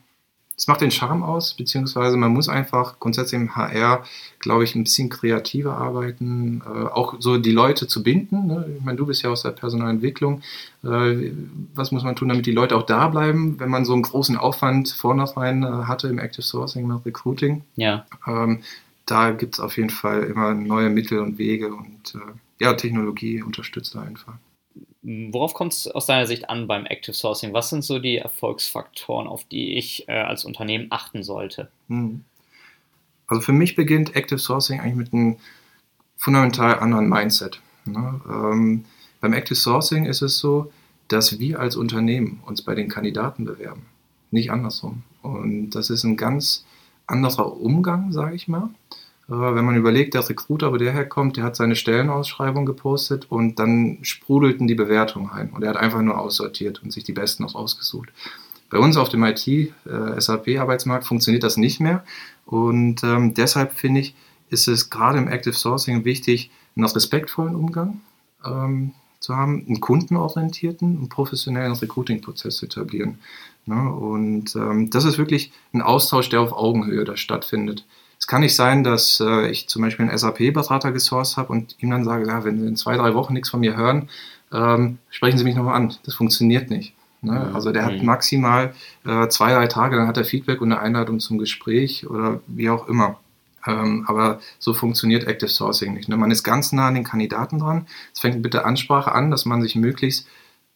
es 0.60 0.66
macht 0.66 0.82
den 0.82 0.90
Charme 0.90 1.22
aus, 1.22 1.54
beziehungsweise 1.54 2.18
man 2.18 2.32
muss 2.32 2.50
einfach 2.50 3.00
grundsätzlich 3.00 3.40
im 3.40 3.56
HR, 3.56 4.04
glaube 4.40 4.64
ich, 4.64 4.75
ein 4.75 4.84
bisschen 4.84 5.08
kreativer 5.08 5.78
arbeiten, 5.78 6.60
äh, 6.66 6.87
auch 6.88 7.14
so 7.18 7.38
die 7.38 7.50
Leute 7.50 7.87
zu 7.87 8.02
binden. 8.02 8.46
Ne? 8.46 8.66
Ich 8.76 8.84
meine, 8.84 8.99
du 8.99 9.06
bist 9.06 9.22
ja 9.22 9.30
aus 9.30 9.42
der 9.42 9.52
Personalentwicklung. 9.52 10.42
Äh, 10.84 11.32
was 11.75 11.92
muss 11.92 12.04
man 12.04 12.14
tun, 12.14 12.28
damit 12.28 12.44
die 12.44 12.52
Leute 12.52 12.76
auch 12.76 12.84
da 12.84 13.08
bleiben, 13.08 13.58
wenn 13.58 13.70
man 13.70 13.87
so 13.87 13.94
einen 13.94 14.02
großen 14.02 14.37
Aufwand 14.37 14.90
vornherein 14.90 15.62
äh, 15.62 15.66
hatte 15.66 16.08
im 16.08 16.18
Active 16.18 16.42
Sourcing, 16.42 16.84
im 16.84 16.90
Recruiting? 16.90 17.62
Ja. 17.76 18.04
Ähm, 18.26 18.60
da 19.06 19.30
gibt 19.30 19.54
es 19.54 19.60
auf 19.60 19.78
jeden 19.78 19.90
Fall 19.90 20.25
immer 20.25 20.52
neue 20.52 20.90
Mittel 20.90 21.20
und 21.20 21.38
Wege 21.38 21.68
und 21.75 22.14
äh, 22.14 22.18
ja, 22.61 22.75
Technologie 22.75 23.43
unterstützt 23.43 23.97
einfach. 23.97 24.35
Worauf 25.02 25.55
kommt 25.55 25.73
es 25.73 25.88
aus 25.88 26.07
deiner 26.07 26.26
Sicht 26.26 26.50
an 26.50 26.67
beim 26.67 26.85
Active 26.87 27.14
Sourcing? 27.14 27.55
Was 27.55 27.71
sind 27.71 27.83
so 27.83 27.99
die 27.99 28.19
Erfolgsfaktoren, 28.19 29.26
auf 29.26 29.45
die 29.45 29.76
ich 29.79 30.07
äh, 30.09 30.12
als 30.12 30.45
Unternehmen 30.45 30.88
achten 30.90 31.23
sollte? 31.23 31.71
Hm. 31.88 32.25
Also 33.26 33.40
für 33.40 33.52
mich 33.52 33.76
beginnt 33.76 34.14
Active 34.14 34.38
Sourcing 34.38 34.81
eigentlich 34.81 34.97
mit 34.97 35.12
einem 35.12 35.37
fundamental 36.17 36.79
anderen 36.81 37.09
Mindset. 37.09 37.61
Ne? 37.87 38.21
Ähm, 38.29 38.85
beim 39.21 39.33
Active 39.33 39.55
Sourcing 39.55 40.05
ist 40.05 40.21
es 40.21 40.38
so, 40.38 40.71
dass 41.09 41.38
wir 41.40 41.61
als 41.61 41.76
Unternehmen 41.76 42.43
uns 42.45 42.62
bei 42.62 42.75
den 42.75 42.88
Kandidaten 42.88 43.45
bewerben, 43.45 43.87
nicht 44.31 44.50
andersrum. 44.50 45.02
Und 45.23 45.71
das 45.71 45.90
ist 45.90 46.05
ein 46.05 46.17
ganz 46.17 46.64
anderer 47.07 47.57
Umgang, 47.59 48.12
sage 48.12 48.37
ich 48.37 48.49
mal. 48.49 48.71
Wenn 49.32 49.64
man 49.64 49.76
überlegt, 49.76 50.14
der 50.14 50.28
Recruiter, 50.28 50.72
wo 50.72 50.76
der 50.76 50.92
herkommt, 50.92 51.37
der 51.37 51.44
hat 51.44 51.54
seine 51.54 51.76
Stellenausschreibung 51.76 52.66
gepostet 52.66 53.26
und 53.28 53.60
dann 53.60 53.99
sprudelten 54.02 54.66
die 54.66 54.75
Bewertungen 54.75 55.30
ein. 55.30 55.50
Und 55.50 55.62
er 55.62 55.70
hat 55.70 55.76
einfach 55.76 56.02
nur 56.02 56.18
aussortiert 56.18 56.82
und 56.82 56.92
sich 56.92 57.04
die 57.04 57.12
besten 57.12 57.44
auch 57.44 57.54
ausgesucht. 57.54 58.08
Bei 58.70 58.78
uns 58.78 58.96
auf 58.96 59.08
dem 59.08 59.22
IT-SAP-Arbeitsmarkt 59.22 61.04
äh, 61.04 61.06
funktioniert 61.06 61.44
das 61.44 61.56
nicht 61.56 61.78
mehr. 61.78 62.04
Und 62.44 63.04
ähm, 63.04 63.32
deshalb 63.34 63.75
finde 63.75 64.00
ich, 64.00 64.16
ist 64.49 64.66
es 64.66 64.90
gerade 64.90 65.18
im 65.18 65.28
Active 65.28 65.54
Sourcing 65.54 66.04
wichtig, 66.04 66.50
einen 66.75 66.87
respektvollen 66.87 67.54
Umgang 67.54 68.00
ähm, 68.44 68.94
zu 69.20 69.37
haben, 69.37 69.64
einen 69.64 69.80
kundenorientierten 69.80 70.99
und 70.99 71.08
professionellen 71.08 71.75
Recruiting-Prozess 71.75 72.56
zu 72.56 72.66
etablieren. 72.66 73.18
Ne? 73.66 73.92
Und 73.92 74.56
ähm, 74.56 74.90
das 74.90 75.04
ist 75.04 75.18
wirklich 75.18 75.52
ein 75.72 75.82
Austausch, 75.82 76.30
der 76.30 76.40
auf 76.40 76.52
Augenhöhe 76.52 77.04
da 77.04 77.16
stattfindet. 77.16 77.84
Es 78.21 78.27
kann 78.27 78.43
nicht 78.43 78.55
sein, 78.55 78.85
dass 78.85 79.19
äh, 79.19 79.50
ich 79.50 79.69
zum 79.69 79.83
Beispiel 79.83 80.07
einen 80.07 80.17
SAP-Berater 80.17 80.93
gesourced 80.93 81.39
habe 81.39 81.53
und 81.53 81.75
ihm 81.81 81.91
dann 81.91 82.05
sage, 82.05 82.29
ja, 82.29 82.45
wenn 82.45 82.61
Sie 82.61 82.67
in 82.67 82.77
zwei, 82.77 82.97
drei 82.97 83.15
Wochen 83.15 83.33
nichts 83.33 83.49
von 83.49 83.61
mir 83.61 83.77
hören, 83.77 84.09
ähm, 84.53 84.99
sprechen 85.09 85.39
Sie 85.39 85.45
mich 85.45 85.57
nochmal 85.57 85.75
an. 85.75 85.95
Das 86.05 86.15
funktioniert 86.15 86.71
nicht. 86.71 86.95
Ne? 87.23 87.50
Also 87.55 87.73
der 87.73 87.85
hat 87.85 88.03
maximal 88.03 88.75
äh, 89.07 89.29
zwei, 89.29 89.53
drei 89.53 89.67
Tage, 89.67 89.97
dann 89.97 90.07
hat 90.07 90.17
er 90.17 90.25
Feedback 90.25 90.61
und 90.61 90.71
eine 90.71 90.81
Einladung 90.81 91.19
zum 91.19 91.39
Gespräch 91.39 92.09
oder 92.09 92.41
wie 92.47 92.71
auch 92.71 92.89
immer. 92.89 93.19
Ähm, 93.67 94.05
aber 94.07 94.41
so 94.59 94.73
funktioniert 94.73 95.27
Active 95.27 95.50
Sourcing 95.50 95.95
nicht. 95.95 96.09
Ne? 96.09 96.17
Man 96.17 96.31
ist 96.31 96.45
ganz 96.45 96.73
nah 96.73 96.89
an 96.89 96.95
den 96.95 97.05
Kandidaten 97.05 97.59
dran. 97.59 97.87
Es 98.15 98.21
fängt 98.21 98.43
mit 98.43 98.55
der 98.55 98.65
Ansprache 98.65 99.12
an, 99.12 99.31
dass 99.31 99.45
man 99.45 99.61
sich 99.61 99.77
möglichst 99.77 100.27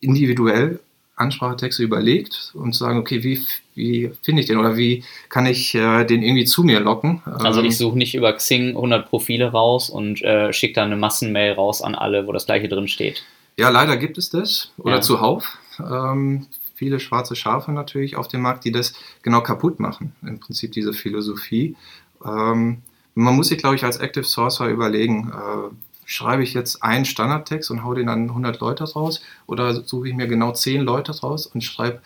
individuell 0.01 0.81
Ansprachetexte 1.17 1.83
überlegt 1.83 2.53
und 2.55 2.73
zu 2.73 2.81
sagen, 2.81 2.99
okay, 2.99 3.23
wie, 3.23 3.41
wie 3.75 4.11
finde 4.23 4.43
ich 4.43 4.47
den 4.47 4.59
oder 4.59 4.77
wie 4.77 5.05
kann 5.29 5.47
ich 5.47 5.75
äh, 5.75 6.05
den 6.05 6.23
irgendwie 6.23 6.45
zu 6.45 6.65
mir 6.65 6.81
locken? 6.81 7.23
Also 7.25 7.61
ich 7.61 7.67
ähm, 7.67 7.73
suche 7.73 7.99
nicht 7.99 8.15
über 8.15 8.33
Xing 8.33 8.71
100 8.71 9.09
Profile 9.09 9.53
raus 9.53 9.91
und 9.91 10.23
äh, 10.23 10.53
schicke 10.53 10.75
dann 10.75 10.87
eine 10.87 10.97
Massenmail 10.97 11.53
raus 11.53 11.83
an 11.83 11.95
alle, 11.95 12.27
wo 12.27 12.33
das 12.33 12.47
gleiche 12.47 12.69
drin 12.69 12.89
steht. 12.89 13.25
Ja, 13.57 13.69
leider 13.69 13.97
gibt 13.97 14.19
es 14.19 14.31
das 14.31 14.73
oder 14.79 14.97
ja. 14.97 15.01
zuhauf. 15.01 15.59
Ähm, 15.79 16.47
viele 16.75 16.99
schwarze 16.99 17.37
Schafe 17.37 17.71
natürlich 17.73 18.17
auf 18.17 18.27
dem 18.27 18.43
Markt, 18.43 18.65
die 18.65 18.73
das 18.73 18.95
genau 19.23 19.41
kaputt 19.41 19.79
machen, 19.79 20.13
im 20.23 20.41
Prinzip 20.41 20.73
diese 20.73 20.93
Philosophie. 20.93 21.77
Ähm, 22.25 22.83
man 23.15 23.37
muss 23.37 23.49
sich, 23.49 23.59
glaube 23.59 23.77
ich, 23.77 23.85
als 23.85 23.99
Active 23.99 24.25
Sourcer 24.25 24.69
überlegen, 24.69 25.31
äh, 25.31 25.75
schreibe 26.05 26.43
ich 26.43 26.55
jetzt 26.55 26.83
einen 26.83 27.05
Standardtext 27.05 27.71
und 27.71 27.85
hau 27.85 27.95
den 27.95 28.09
an 28.09 28.29
100 28.29 28.61
Leute 28.61 28.85
raus 28.85 29.23
oder 29.47 29.83
suche 29.85 30.09
ich 30.09 30.15
mir 30.15 30.27
genau 30.27 30.53
10 30.53 30.83
Leute 30.83 31.19
raus 31.21 31.47
und 31.47 31.63
schreibe 31.63 32.01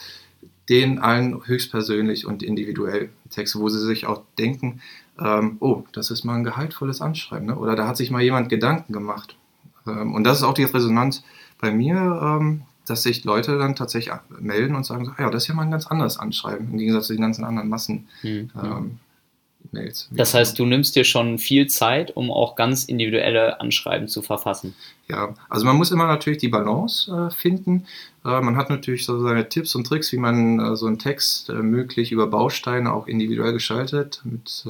den 0.69 0.99
allen 0.99 1.47
höchstpersönlich 1.47 2.27
und 2.27 2.43
individuell 2.43 3.11
Texte, 3.31 3.59
wo 3.59 3.69
sie 3.69 3.81
sich 3.81 4.07
auch 4.07 4.23
denken, 4.39 4.81
ähm, 5.19 5.57
oh, 5.61 5.85
das 5.93 6.11
ist 6.11 6.25
mal 6.25 6.37
ein 6.37 6.45
gehaltvolles 6.45 7.01
Anschreiben 7.01 7.47
ne? 7.47 7.57
oder 7.57 7.75
da 7.75 7.89
hat 7.89 7.97
sich 7.97 8.11
mal 8.11 8.23
jemand 8.23 8.49
Gedanken 8.49 8.93
gemacht. 8.93 9.37
Ähm, 9.87 10.15
und 10.15 10.25
das 10.25 10.39
ist 10.39 10.45
auch 10.45 10.55
die 10.55 10.65
Resonanz 10.65 11.25
bei 11.61 11.73
mir, 11.73 11.97
ähm, 12.23 12.63
dass 12.87 13.03
sich 13.03 13.25
Leute 13.25 13.59
dann 13.59 13.77
tatsächlich 13.77 14.15
melden 14.39 14.75
und 14.75 14.85
sagen, 14.85 15.05
so, 15.05 15.13
ah 15.13 15.23
ja, 15.23 15.31
das 15.31 15.45
ist 15.45 15.49
ja 15.49 15.55
mal 15.55 15.63
ein 15.63 15.71
ganz 15.71 15.87
anderes 15.87 16.19
Anschreiben, 16.19 16.71
im 16.71 16.79
Gegensatz 16.79 17.09
zu 17.09 17.15
den 17.15 17.23
ganzen 17.23 17.45
anderen 17.45 17.69
Massen. 17.69 18.09
Mhm. 18.23 18.99
Mails. 19.73 20.09
Das 20.11 20.35
heißt, 20.35 20.59
du 20.59 20.67
nimmst 20.67 20.97
dir 20.97 21.05
schon 21.05 21.39
viel 21.39 21.67
Zeit, 21.67 22.17
um 22.17 22.31
auch 22.31 22.57
ganz 22.57 22.85
individuelle 22.85 23.61
Anschreiben 23.61 24.09
zu 24.09 24.23
verfassen. 24.23 24.75
Ja, 25.09 25.35
also 25.49 25.65
man 25.65 25.77
muss 25.77 25.91
immer 25.91 26.07
natürlich 26.07 26.39
die 26.39 26.49
Balance 26.49 27.11
äh, 27.11 27.31
finden. 27.35 27.87
Äh, 28.25 28.41
man 28.41 28.57
hat 28.57 28.71
natürlich 28.71 29.05
so 29.05 29.21
seine 29.23 29.49
Tipps 29.49 29.75
und 29.75 29.87
Tricks, 29.87 30.13
wie 30.13 30.19
man 30.19 30.59
äh, 30.59 30.77
so 30.77 30.87
einen 30.87 30.99
Text 30.99 31.49
möglich 31.51 32.13
über 32.13 32.27
Bausteine 32.27 32.93
auch 32.93 33.07
individuell 33.07 33.53
gestaltet, 33.53 34.21
mit, 34.25 34.65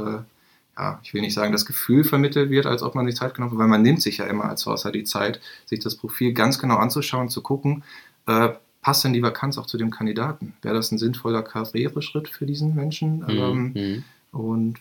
ja, 0.76 1.00
ich 1.02 1.12
will 1.12 1.23
nicht 1.23 1.35
sagen, 1.35 1.52
das 1.52 1.67
Gefühl 1.67 2.05
vermittelt 2.05 2.50
wird, 2.50 2.67
als 2.67 2.83
ob 2.83 2.95
man 2.95 3.07
sich 3.07 3.17
Zeit 3.17 3.35
genommen 3.35 3.52
hat, 3.52 3.59
weil 3.59 3.67
man 3.67 3.83
nimmt 3.83 4.00
sich 4.00 4.19
ja 4.19 4.26
immer 4.26 4.45
als 4.45 4.62
Sourcer 4.62 4.93
die 4.93 5.05
Zeit, 5.05 5.40
sich 5.67 5.81
das 5.81 5.97
Profil 5.97 6.33
ganz 6.33 6.59
genau 6.59 6.76
anzuschauen, 6.76 7.28
zu 7.28 7.43
gucken, 7.43 7.83
äh, 8.26 8.50
passt 8.81 9.05
denn 9.05 9.12
die 9.12 9.23
Vakanz 9.23 9.59
auch 9.59 9.67
zu 9.67 9.76
dem 9.76 9.90
Kandidaten? 9.90 10.55
Wäre 10.62 10.75
das 10.75 10.93
ein 10.93 10.99
sinnvoller 10.99 11.43
Karriereschritt 11.43 12.28
für 12.28 12.47
diesen 12.47 12.75
Menschen? 12.75 13.19
Mhm. 13.19 13.28
Ähm, 13.28 13.73
mhm. 13.75 14.05
Und 14.32 14.78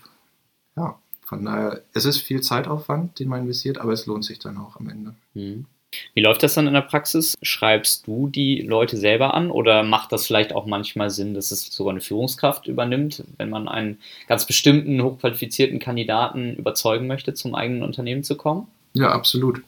ja, 0.75 0.99
von 1.23 1.45
daher, 1.45 1.81
es 1.93 2.05
ist 2.05 2.19
viel 2.19 2.41
Zeitaufwand, 2.41 3.19
den 3.19 3.29
man 3.29 3.41
investiert, 3.41 3.77
aber 3.77 3.93
es 3.93 4.05
lohnt 4.05 4.25
sich 4.25 4.39
dann 4.39 4.57
auch 4.57 4.79
am 4.79 4.89
Ende. 4.89 5.15
Mhm. 5.33 5.65
Wie 6.13 6.21
läuft 6.21 6.43
das 6.43 6.53
dann 6.53 6.67
in 6.67 6.73
der 6.73 6.81
Praxis? 6.81 7.35
Schreibst 7.41 8.07
du 8.07 8.27
die 8.27 8.61
Leute 8.61 8.97
selber 8.97 9.33
an 9.33 9.49
oder 9.51 9.83
macht 9.83 10.11
das 10.11 10.27
vielleicht 10.27 10.53
auch 10.53 10.65
manchmal 10.65 11.09
Sinn, 11.09 11.33
dass 11.33 11.51
es 11.51 11.73
sogar 11.73 11.91
eine 11.91 12.01
Führungskraft 12.01 12.67
übernimmt, 12.67 13.23
wenn 13.37 13.49
man 13.49 13.67
einen 13.67 13.99
ganz 14.27 14.45
bestimmten, 14.45 15.01
hochqualifizierten 15.01 15.79
Kandidaten 15.79 16.55
überzeugen 16.55 17.07
möchte, 17.07 17.33
zum 17.33 17.55
eigenen 17.55 17.83
Unternehmen 17.83 18.23
zu 18.23 18.35
kommen? 18.35 18.67
Ja, 18.93 19.11
absolut. 19.11 19.61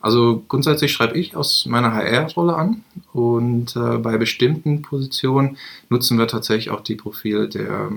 Also 0.00 0.44
grundsätzlich 0.48 0.92
schreibe 0.92 1.18
ich 1.18 1.36
aus 1.36 1.66
meiner 1.66 1.92
HR-Rolle 1.92 2.54
an 2.54 2.84
und 3.12 3.74
äh, 3.74 3.98
bei 3.98 4.16
bestimmten 4.16 4.82
Positionen 4.82 5.58
nutzen 5.88 6.18
wir 6.18 6.28
tatsächlich 6.28 6.70
auch 6.70 6.82
die 6.82 6.94
Profile 6.94 7.48
der 7.48 7.90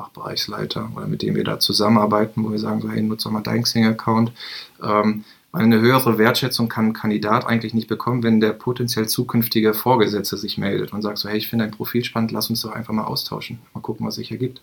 Fachbereichsleiter 0.00 0.90
oder 0.96 1.06
mit 1.06 1.22
dem 1.22 1.34
wir 1.34 1.44
da 1.44 1.58
zusammenarbeiten, 1.58 2.44
wo 2.44 2.50
wir 2.50 2.58
sagen, 2.58 2.80
so 2.80 2.90
hey, 2.90 3.02
nutze 3.02 3.30
mal 3.30 3.42
deinen 3.42 3.62
Xing-Account. 3.62 4.32
Ähm, 4.82 5.24
eine 5.52 5.80
höhere 5.80 6.16
Wertschätzung 6.16 6.68
kann 6.68 6.86
ein 6.86 6.92
Kandidat 6.92 7.44
eigentlich 7.44 7.74
nicht 7.74 7.88
bekommen, 7.88 8.22
wenn 8.22 8.40
der 8.40 8.52
potenziell 8.52 9.08
zukünftige 9.08 9.74
Vorgesetzte 9.74 10.36
sich 10.36 10.58
meldet 10.58 10.92
und 10.92 11.02
sagt 11.02 11.18
so, 11.18 11.28
hey, 11.28 11.38
ich 11.38 11.48
finde 11.48 11.64
dein 11.64 11.74
Profil 11.74 12.04
spannend, 12.04 12.30
lass 12.30 12.48
uns 12.50 12.62
doch 12.62 12.72
einfach 12.72 12.94
mal 12.94 13.04
austauschen. 13.04 13.58
Mal 13.74 13.80
gucken, 13.80 14.06
was 14.06 14.14
sich 14.14 14.30
ergibt. 14.30 14.62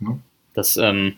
Ja. 0.00 0.16
Das 0.54 0.76
ähm, 0.76 1.14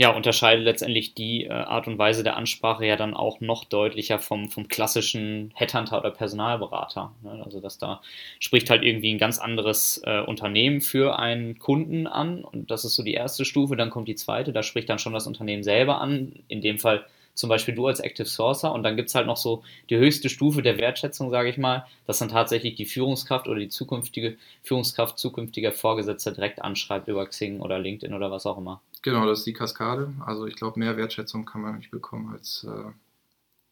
ja, 0.00 0.10
unterscheidet 0.10 0.64
letztendlich 0.64 1.14
die 1.14 1.46
äh, 1.46 1.50
Art 1.50 1.88
und 1.88 1.98
Weise 1.98 2.22
der 2.22 2.36
Ansprache 2.36 2.86
ja 2.86 2.94
dann 2.94 3.14
auch 3.14 3.40
noch 3.40 3.64
deutlicher 3.64 4.20
vom, 4.20 4.48
vom 4.48 4.68
klassischen 4.68 5.50
Headhunter 5.56 5.98
oder 5.98 6.12
Personalberater. 6.12 7.12
Ne? 7.24 7.42
Also, 7.44 7.60
dass 7.60 7.78
da 7.78 8.00
spricht 8.38 8.70
halt 8.70 8.84
irgendwie 8.84 9.12
ein 9.12 9.18
ganz 9.18 9.40
anderes 9.40 10.00
äh, 10.04 10.20
Unternehmen 10.20 10.80
für 10.80 11.18
einen 11.18 11.58
Kunden 11.58 12.06
an 12.06 12.44
und 12.44 12.70
das 12.70 12.84
ist 12.84 12.94
so 12.94 13.02
die 13.02 13.14
erste 13.14 13.44
Stufe. 13.44 13.74
Dann 13.74 13.90
kommt 13.90 14.06
die 14.06 14.14
zweite, 14.14 14.52
da 14.52 14.62
spricht 14.62 14.88
dann 14.88 15.00
schon 15.00 15.14
das 15.14 15.26
Unternehmen 15.26 15.64
selber 15.64 16.00
an. 16.00 16.32
In 16.46 16.60
dem 16.60 16.78
Fall 16.78 17.04
zum 17.34 17.48
Beispiel 17.48 17.74
du 17.74 17.88
als 17.88 17.98
Active 17.98 18.26
Sourcer 18.26 18.72
und 18.72 18.84
dann 18.84 18.96
gibt 18.96 19.08
es 19.08 19.16
halt 19.16 19.26
noch 19.26 19.36
so 19.36 19.64
die 19.90 19.96
höchste 19.96 20.28
Stufe 20.28 20.62
der 20.62 20.78
Wertschätzung, 20.78 21.30
sage 21.30 21.48
ich 21.48 21.58
mal, 21.58 21.86
dass 22.06 22.18
dann 22.18 22.28
tatsächlich 22.28 22.76
die 22.76 22.86
Führungskraft 22.86 23.48
oder 23.48 23.58
die 23.58 23.68
zukünftige 23.68 24.36
Führungskraft 24.62 25.18
zukünftiger 25.18 25.72
Vorgesetzter 25.72 26.30
direkt 26.32 26.62
anschreibt 26.62 27.08
über 27.08 27.26
Xing 27.26 27.60
oder 27.60 27.80
LinkedIn 27.80 28.14
oder 28.14 28.30
was 28.30 28.46
auch 28.46 28.58
immer. 28.58 28.80
Genau, 29.02 29.26
das 29.26 29.40
ist 29.40 29.46
die 29.46 29.52
Kaskade. 29.52 30.12
Also 30.24 30.46
ich 30.46 30.56
glaube, 30.56 30.78
mehr 30.78 30.96
Wertschätzung 30.96 31.44
kann 31.44 31.62
man 31.62 31.76
nicht 31.76 31.90
bekommen, 31.90 32.32
als 32.32 32.66
äh, 32.68 32.90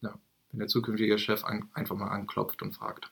ja, 0.01 0.13
wenn 0.51 0.59
der 0.59 0.67
zukünftige 0.67 1.17
Chef 1.17 1.43
ein, 1.43 1.69
einfach 1.73 1.95
mal 1.95 2.09
anklopft 2.09 2.61
und 2.61 2.73
fragt. 2.73 3.11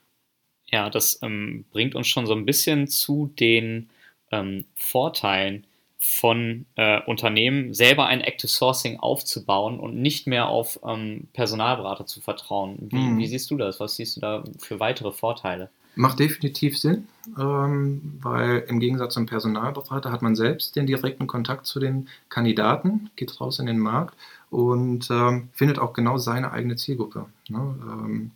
Ja, 0.66 0.90
das 0.90 1.20
ähm, 1.22 1.64
bringt 1.70 1.94
uns 1.94 2.08
schon 2.08 2.26
so 2.26 2.34
ein 2.34 2.46
bisschen 2.46 2.88
zu 2.88 3.32
den 3.38 3.88
ähm, 4.32 4.64
Vorteilen 4.74 5.66
von 5.98 6.66
äh, 6.76 7.00
Unternehmen, 7.02 7.72
selber 7.72 8.06
ein 8.06 8.20
Active 8.20 8.48
Sourcing 8.48 8.98
aufzubauen 8.98 9.80
und 9.80 9.96
nicht 9.96 10.26
mehr 10.26 10.48
auf 10.48 10.78
ähm, 10.84 11.28
Personalberater 11.32 12.06
zu 12.06 12.20
vertrauen. 12.20 12.76
Wie, 12.90 12.96
mhm. 12.96 13.18
wie, 13.18 13.26
siehst 13.26 13.50
du 13.50 13.56
das? 13.56 13.80
Was 13.80 13.96
siehst 13.96 14.16
du 14.16 14.20
da 14.20 14.44
für 14.58 14.78
weitere 14.78 15.12
Vorteile? 15.12 15.70
Macht 15.98 16.18
definitiv 16.18 16.78
Sinn, 16.78 17.08
ähm, 17.38 18.18
weil 18.20 18.64
im 18.68 18.80
Gegensatz 18.80 19.14
zum 19.14 19.24
Personalberater 19.24 20.12
hat 20.12 20.20
man 20.20 20.36
selbst 20.36 20.76
den 20.76 20.86
direkten 20.86 21.26
Kontakt 21.26 21.64
zu 21.64 21.80
den 21.80 22.08
Kandidaten, 22.28 23.10
geht 23.16 23.40
raus 23.40 23.58
in 23.58 23.66
den 23.66 23.78
Markt 23.78 24.14
und 24.50 25.08
ähm, 25.10 25.48
findet 25.54 25.78
auch 25.78 25.94
genau 25.94 26.18
seine 26.18 26.52
eigene 26.52 26.76
Zielgruppe. 26.76 27.24
Ne? 27.48 27.58
Ähm, 27.58 28.30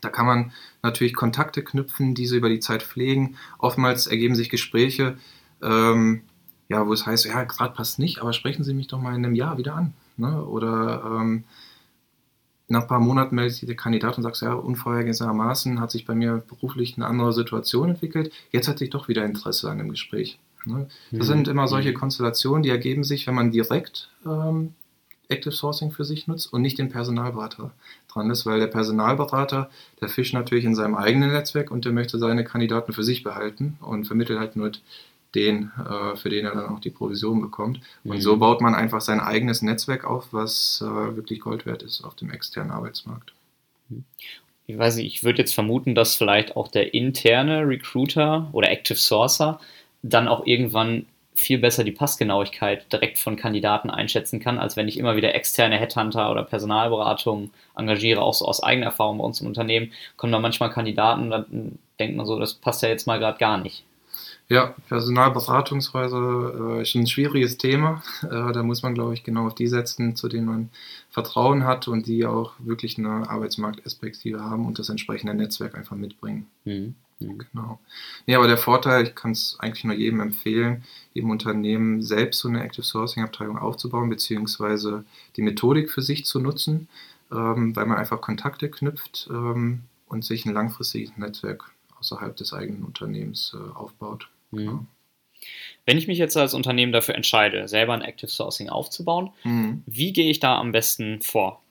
da 0.00 0.08
kann 0.08 0.24
man 0.24 0.52
natürlich 0.84 1.14
Kontakte 1.14 1.64
knüpfen, 1.64 2.14
diese 2.14 2.36
über 2.36 2.48
die 2.48 2.60
Zeit 2.60 2.84
pflegen. 2.84 3.36
Oftmals 3.58 4.06
ergeben 4.06 4.36
sich 4.36 4.48
Gespräche, 4.48 5.18
ähm, 5.62 6.22
ja, 6.68 6.86
wo 6.86 6.92
es 6.92 7.06
heißt, 7.06 7.26
ja, 7.26 7.42
gerade 7.42 7.74
passt 7.74 7.98
nicht, 7.98 8.20
aber 8.20 8.32
sprechen 8.32 8.62
Sie 8.62 8.72
mich 8.72 8.86
doch 8.86 9.00
mal 9.00 9.16
in 9.16 9.24
einem 9.24 9.34
Jahr 9.34 9.58
wieder 9.58 9.74
an. 9.74 9.94
Ne? 10.16 10.44
Oder 10.44 11.02
ähm, 11.04 11.44
nach 12.70 12.82
ein 12.82 12.88
paar 12.88 13.00
Monaten 13.00 13.34
meldet 13.34 13.56
sich 13.56 13.66
der 13.66 13.76
Kandidat 13.76 14.16
und 14.16 14.22
sagt, 14.22 14.40
ja, 14.40 14.54
unvorhergesehenermaßen 14.54 15.80
hat 15.80 15.90
sich 15.90 16.06
bei 16.06 16.14
mir 16.14 16.42
beruflich 16.48 16.96
eine 16.96 17.06
andere 17.06 17.32
Situation 17.32 17.90
entwickelt. 17.90 18.32
Jetzt 18.52 18.68
hat 18.68 18.78
sich 18.78 18.90
doch 18.90 19.08
wieder 19.08 19.24
Interesse 19.24 19.68
an 19.68 19.78
dem 19.78 19.90
Gespräch. 19.90 20.38
Ne? 20.64 20.86
Das 21.10 21.26
mhm. 21.26 21.32
sind 21.32 21.48
immer 21.48 21.66
solche 21.66 21.92
Konstellationen, 21.92 22.62
die 22.62 22.70
ergeben 22.70 23.02
sich, 23.02 23.26
wenn 23.26 23.34
man 23.34 23.50
direkt 23.50 24.10
ähm, 24.24 24.74
Active 25.28 25.52
Sourcing 25.52 25.90
für 25.90 26.04
sich 26.04 26.28
nutzt 26.28 26.52
und 26.52 26.62
nicht 26.62 26.78
den 26.78 26.90
Personalberater 26.90 27.72
dran 28.08 28.30
ist, 28.30 28.46
weil 28.46 28.60
der 28.60 28.66
Personalberater, 28.68 29.70
der 30.00 30.08
fischt 30.08 30.34
natürlich 30.34 30.64
in 30.64 30.74
seinem 30.74 30.94
eigenen 30.94 31.32
Netzwerk 31.32 31.70
und 31.70 31.84
der 31.84 31.92
möchte 31.92 32.18
seine 32.18 32.44
Kandidaten 32.44 32.92
für 32.92 33.04
sich 33.04 33.22
behalten 33.22 33.78
und 33.80 34.06
vermittelt 34.06 34.38
halt 34.38 34.56
nur 34.56 34.72
den, 35.34 35.70
äh, 35.78 36.16
für 36.16 36.28
den 36.28 36.44
er 36.44 36.54
dann 36.54 36.68
auch 36.68 36.80
die 36.80 36.90
Provision 36.90 37.40
bekommt. 37.40 37.80
Und 38.04 38.16
mhm. 38.16 38.20
so 38.20 38.36
baut 38.36 38.60
man 38.60 38.74
einfach 38.74 39.00
sein 39.00 39.20
eigenes 39.20 39.62
Netzwerk 39.62 40.04
auf, 40.04 40.32
was 40.32 40.82
äh, 40.84 41.16
wirklich 41.16 41.40
Gold 41.40 41.66
wert 41.66 41.82
ist 41.82 42.02
auf 42.02 42.14
dem 42.14 42.30
externen 42.30 42.72
Arbeitsmarkt. 42.72 43.32
Ich 44.66 44.78
weiß 44.78 44.96
nicht, 44.96 45.06
ich 45.06 45.24
würde 45.24 45.38
jetzt 45.38 45.54
vermuten, 45.54 45.94
dass 45.94 46.14
vielleicht 46.14 46.56
auch 46.56 46.68
der 46.68 46.94
interne 46.94 47.66
Recruiter 47.66 48.48
oder 48.52 48.70
Active 48.70 48.98
Sourcer 48.98 49.60
dann 50.02 50.28
auch 50.28 50.46
irgendwann 50.46 51.06
viel 51.34 51.58
besser 51.58 51.84
die 51.84 51.92
Passgenauigkeit 51.92 52.92
direkt 52.92 53.18
von 53.18 53.36
Kandidaten 53.36 53.90
einschätzen 53.90 54.40
kann, 54.40 54.58
als 54.58 54.76
wenn 54.76 54.88
ich 54.88 54.98
immer 54.98 55.16
wieder 55.16 55.34
externe 55.34 55.78
Headhunter 55.78 56.30
oder 56.30 56.44
Personalberatung 56.44 57.50
engagiere, 57.76 58.20
auch 58.20 58.34
so 58.34 58.44
aus 58.44 58.62
eigener 58.62 58.86
Erfahrung 58.86 59.18
bei 59.18 59.24
uns 59.24 59.40
im 59.40 59.46
Unternehmen, 59.46 59.92
kommen 60.16 60.32
da 60.32 60.38
manchmal 60.38 60.70
Kandidaten, 60.70 61.30
dann 61.30 61.78
denkt 61.98 62.16
man 62.16 62.26
so, 62.26 62.38
das 62.38 62.54
passt 62.54 62.82
ja 62.82 62.88
jetzt 62.88 63.06
mal 63.06 63.18
gerade 63.18 63.38
gar 63.38 63.58
nicht. 63.58 63.84
Ja, 64.50 64.74
Personalberatungshäuser 64.88 66.78
äh, 66.78 66.82
ist 66.82 66.96
ein 66.96 67.06
schwieriges 67.06 67.56
Thema. 67.56 68.02
Äh, 68.22 68.52
da 68.52 68.62
muss 68.62 68.82
man, 68.82 68.94
glaube 68.94 69.14
ich, 69.14 69.24
genau 69.24 69.46
auf 69.46 69.54
die 69.54 69.66
setzen, 69.66 70.14
zu 70.14 70.28
denen 70.28 70.46
man 70.46 70.70
Vertrauen 71.08 71.64
hat 71.64 71.88
und 71.88 72.06
die 72.06 72.26
auch 72.26 72.52
wirklich 72.58 72.98
eine 72.98 73.28
Arbeitsmarktperspektive 73.30 74.40
haben 74.40 74.66
und 74.66 74.78
das 74.78 74.88
entsprechende 74.88 75.34
Netzwerk 75.34 75.74
einfach 75.74 75.96
mitbringen. 75.96 76.46
Mhm. 76.64 76.94
Mhm. 77.18 77.38
Genau. 77.38 77.80
Nee, 78.26 78.34
aber 78.34 78.46
der 78.46 78.58
Vorteil, 78.58 79.04
ich 79.04 79.14
kann 79.14 79.30
es 79.30 79.56
eigentlich 79.60 79.84
nur 79.84 79.94
jedem 79.94 80.20
empfehlen, 80.20 80.84
im 81.14 81.30
Unternehmen 81.30 82.02
selbst 82.02 82.40
so 82.40 82.48
eine 82.48 82.62
Active 82.62 82.84
Sourcing 82.84 83.22
Abteilung 83.22 83.58
aufzubauen, 83.58 84.10
beziehungsweise 84.10 85.04
die 85.36 85.42
Methodik 85.42 85.90
für 85.90 86.02
sich 86.02 86.24
zu 86.26 86.40
nutzen, 86.40 86.88
ähm, 87.32 87.74
weil 87.74 87.86
man 87.86 87.98
einfach 87.98 88.20
Kontakte 88.20 88.68
knüpft 88.68 89.28
ähm, 89.30 89.82
und 90.08 90.24
sich 90.24 90.44
ein 90.44 90.54
langfristiges 90.54 91.16
Netzwerk 91.16 91.70
außerhalb 92.00 92.36
des 92.36 92.52
eigenen 92.52 92.84
Unternehmens 92.84 93.54
äh, 93.54 93.74
aufbaut. 93.74 94.28
Mhm. 94.50 94.58
Genau. 94.58 94.86
Wenn 95.86 95.98
ich 95.98 96.06
mich 96.06 96.18
jetzt 96.18 96.36
als 96.36 96.54
Unternehmen 96.54 96.92
dafür 96.92 97.14
entscheide, 97.14 97.66
selber 97.66 97.94
ein 97.94 98.02
Active 98.02 98.30
Sourcing 98.30 98.68
aufzubauen, 98.68 99.30
mhm. 99.44 99.82
wie 99.86 100.12
gehe 100.12 100.30
ich 100.30 100.38
da 100.38 100.58
am 100.58 100.72
besten 100.72 101.20
vor? 101.22 101.62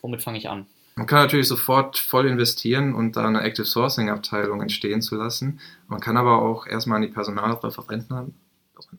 Womit 0.00 0.22
fange 0.22 0.38
ich 0.38 0.48
an? 0.48 0.66
Man 0.94 1.06
kann 1.06 1.18
natürlich 1.18 1.48
sofort 1.48 1.98
voll 1.98 2.26
investieren 2.26 2.94
und 2.94 3.16
da 3.16 3.26
eine 3.26 3.42
Active 3.42 3.66
Sourcing 3.66 4.08
Abteilung 4.08 4.62
entstehen 4.62 5.02
zu 5.02 5.16
lassen. 5.16 5.60
Man 5.88 6.00
kann 6.00 6.16
aber 6.16 6.40
auch 6.40 6.66
erstmal 6.66 6.96
an 6.96 7.02
die 7.02 7.12
Personalreferenten 7.12 8.34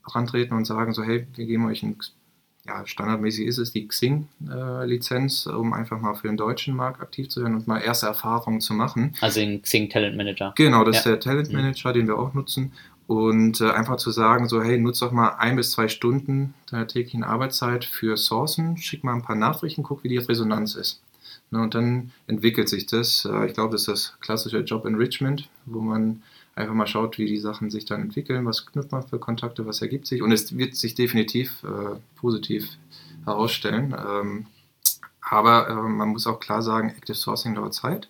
herantreten 0.06 0.56
und 0.56 0.66
sagen 0.66 0.94
so, 0.94 1.04
hey, 1.04 1.26
wir 1.36 1.46
geben 1.48 1.66
euch 1.66 1.82
ein, 1.82 1.98
ja, 2.68 2.86
standardmäßig 2.86 3.48
ist 3.48 3.58
es 3.58 3.74
die 3.74 3.88
Xing-Lizenz, 3.88 5.48
um 5.48 5.74
einfach 5.74 6.00
mal 6.00 6.14
für 6.14 6.28
den 6.28 6.38
deutschen 6.38 6.76
Markt 6.76 7.02
aktiv 7.02 7.30
zu 7.30 7.42
werden 7.42 7.56
und 7.56 7.68
mal 7.68 7.80
erste 7.80 8.06
Erfahrungen 8.06 8.62
zu 8.62 8.76
machen. 8.76 9.16
Also 9.22 9.40
den 9.40 9.64
Xing 9.64 9.90
Talent 9.90 10.18
Manager. 10.18 10.54
Genau, 10.56 10.84
das 10.84 10.98
ja. 10.98 11.00
ist 11.00 11.06
der 11.06 11.20
Talent 11.20 11.50
mhm. 11.50 11.56
Manager, 11.56 11.90
mhm. 11.90 11.94
den 11.94 12.08
wir 12.08 12.20
auch 12.20 12.36
nutzen. 12.36 12.74
Und 13.08 13.62
äh, 13.62 13.72
einfach 13.72 13.96
zu 13.98 14.12
sagen, 14.12 14.50
so, 14.50 14.62
hey, 14.62 14.78
nutze 14.78 15.06
doch 15.06 15.14
mal 15.14 15.30
ein 15.38 15.56
bis 15.56 15.72
zwei 15.72 15.88
Stunden 15.88 16.54
deiner 16.70 16.88
täglichen 16.88 17.24
Arbeitszeit 17.24 17.86
für 17.86 18.18
Sourcen, 18.18 18.78
schick 18.78 19.04
mal 19.04 19.14
ein 19.14 19.22
paar 19.22 19.38
Nachrichten, 19.38 19.84
guck, 19.84 20.04
wie 20.04 20.10
die 20.10 20.18
Resonanz 20.18 20.76
ist. 20.76 21.02
Ne, 21.50 21.62
und 21.62 21.74
dann 21.76 22.12
entwickelt 22.28 22.68
sich 22.68 22.86
das. 22.86 23.26
Äh, 23.26 23.48
ich 23.48 23.54
glaube, 23.54 23.72
das 23.72 23.82
ist 23.82 23.88
das 23.88 24.14
klassische 24.20 24.60
Job 24.60 24.86
Enrichment, 24.86 25.50
wo 25.66 25.80
man 25.80 26.22
einfach 26.56 26.74
mal 26.74 26.88
schaut, 26.88 27.18
wie 27.18 27.26
die 27.26 27.38
Sachen 27.38 27.70
sich 27.70 27.86
dann 27.86 28.02
entwickeln, 28.02 28.46
was 28.46 28.66
knüpft 28.66 28.92
man 28.92 29.08
für 29.08 29.20
Kontakte, 29.20 29.66
was 29.66 29.82
ergibt 29.82 30.08
sich. 30.08 30.22
Und 30.22 30.32
es 30.32 30.58
wird 30.58 30.76
sich 30.76 30.96
definitiv 30.96 31.64
äh, 31.64 31.98
positiv 32.16 32.68
herausstellen. 33.26 33.96
Ähm, 33.98 34.48
aber 35.22 35.70
äh, 35.70 35.74
man 35.74 36.10
muss 36.10 36.28
auch 36.28 36.40
klar 36.40 36.62
sagen, 36.62 36.90
Active 36.90 37.16
Sourcing 37.16 37.56
dauert 37.56 37.74
Zeit. 37.74 38.10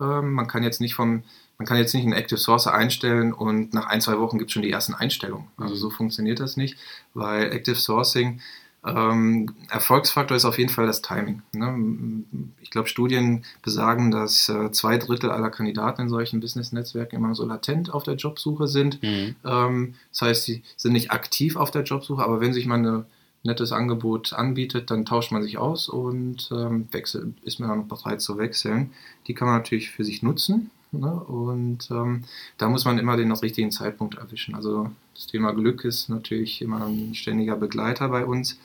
Ähm, 0.00 0.32
man 0.32 0.48
kann 0.48 0.62
jetzt 0.62 0.80
nicht 0.80 0.94
vom 0.94 1.22
man 1.58 1.66
kann 1.66 1.76
jetzt 1.76 1.94
nicht 1.94 2.04
einen 2.04 2.12
Active 2.12 2.38
Sourcer 2.38 2.74
einstellen 2.74 3.32
und 3.32 3.74
nach 3.74 3.86
ein, 3.86 4.00
zwei 4.00 4.18
Wochen 4.18 4.38
gibt 4.38 4.50
es 4.50 4.52
schon 4.52 4.62
die 4.62 4.70
ersten 4.70 4.94
Einstellungen. 4.94 5.46
Also 5.56 5.74
so 5.74 5.90
funktioniert 5.90 6.40
das 6.40 6.56
nicht, 6.56 6.76
weil 7.14 7.52
Active 7.52 7.76
Sourcing 7.76 8.40
ähm, 8.86 9.54
Erfolgsfaktor 9.70 10.36
ist 10.36 10.44
auf 10.44 10.58
jeden 10.58 10.70
Fall 10.70 10.86
das 10.86 11.00
Timing. 11.00 11.42
Ne? 11.52 12.24
Ich 12.60 12.70
glaube, 12.70 12.88
Studien 12.88 13.44
besagen, 13.62 14.10
dass 14.10 14.48
äh, 14.48 14.70
zwei 14.72 14.98
Drittel 14.98 15.30
aller 15.30 15.50
Kandidaten 15.50 16.02
in 16.02 16.08
solchen 16.10 16.40
Business-Netzwerken 16.40 17.16
immer 17.16 17.34
so 17.34 17.46
latent 17.46 17.92
auf 17.94 18.02
der 18.02 18.14
Jobsuche 18.14 18.68
sind. 18.68 19.02
Mhm. 19.02 19.36
Ähm, 19.44 19.94
das 20.10 20.22
heißt, 20.22 20.44
sie 20.44 20.62
sind 20.76 20.92
nicht 20.92 21.12
aktiv 21.12 21.56
auf 21.56 21.70
der 21.70 21.82
Jobsuche, 21.82 22.22
aber 22.22 22.40
wenn 22.40 22.52
sich 22.52 22.66
mal 22.66 22.84
ein 22.84 23.04
nettes 23.42 23.72
Angebot 23.72 24.32
anbietet, 24.32 24.90
dann 24.90 25.04
tauscht 25.06 25.32
man 25.32 25.42
sich 25.42 25.56
aus 25.56 25.88
und 25.88 26.50
ähm, 26.52 26.88
wechselt, 26.90 27.34
ist 27.42 27.60
man 27.60 27.70
dann 27.70 27.88
bereit 27.88 28.20
zu 28.20 28.36
wechseln. 28.36 28.92
Die 29.26 29.34
kann 29.34 29.48
man 29.48 29.58
natürlich 29.58 29.90
für 29.90 30.04
sich 30.04 30.22
nutzen. 30.22 30.70
Ne? 31.00 31.12
Und 31.12 31.88
ähm, 31.90 32.24
da 32.58 32.68
muss 32.68 32.84
man 32.84 32.98
immer 32.98 33.16
den 33.16 33.32
richtigen 33.32 33.70
Zeitpunkt 33.70 34.16
erwischen. 34.16 34.54
Also 34.54 34.90
das 35.14 35.26
Thema 35.26 35.52
Glück 35.52 35.84
ist 35.84 36.08
natürlich 36.08 36.62
immer 36.62 36.86
ein 36.86 37.14
ständiger 37.14 37.56
Begleiter 37.56 38.08
bei 38.08 38.24
uns. 38.24 38.58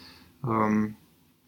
Ähm, 0.43 0.95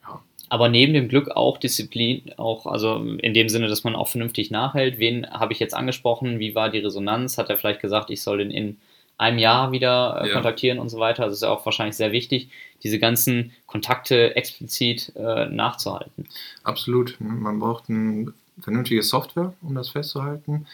ja. 0.03 0.21
Aber 0.50 0.69
neben 0.69 0.93
dem 0.93 1.07
Glück 1.07 1.29
auch 1.29 1.57
Disziplin, 1.57 2.31
auch 2.38 2.65
also 2.65 2.97
in 2.97 3.33
dem 3.33 3.50
Sinne, 3.50 3.67
dass 3.67 3.83
man 3.83 3.95
auch 3.95 4.09
vernünftig 4.09 4.51
nachhält. 4.51 5.00
Wen 5.00 5.29
habe 5.29 5.53
ich 5.53 5.59
jetzt 5.59 5.73
angesprochen? 5.73 6.39
Wie 6.39 6.55
war 6.55 6.69
die 6.69 6.79
Resonanz? 6.79 7.38
Hat 7.38 7.50
er 7.50 7.57
vielleicht 7.57 7.81
gesagt, 7.81 8.09
ich 8.09 8.21
soll 8.21 8.39
den 8.39 8.51
in 8.51 8.77
einem 9.17 9.38
Jahr 9.38 9.71
wieder 9.71 10.21
äh, 10.21 10.27
ja. 10.27 10.33
kontaktieren 10.33 10.79
und 10.79 10.89
so 10.89 11.00
weiter? 11.00 11.25
Das 11.25 11.33
ist 11.33 11.44
ja 11.44 11.50
auch 11.50 11.65
wahrscheinlich 11.65 11.96
sehr 11.96 12.11
wichtig, 12.11 12.50
diese 12.83 13.00
ganzen 13.00 13.51
Kontakte 13.67 14.35
explizit 14.35 15.13
äh, 15.15 15.46
nachzuhalten. 15.46 16.27
Absolut. 16.63 17.17
Man 17.20 17.59
braucht 17.59 17.89
eine 17.89 18.33
vernünftige 18.61 19.03
Software, 19.03 19.53
um 19.61 19.75
das 19.75 19.89
festzuhalten. 19.89 20.67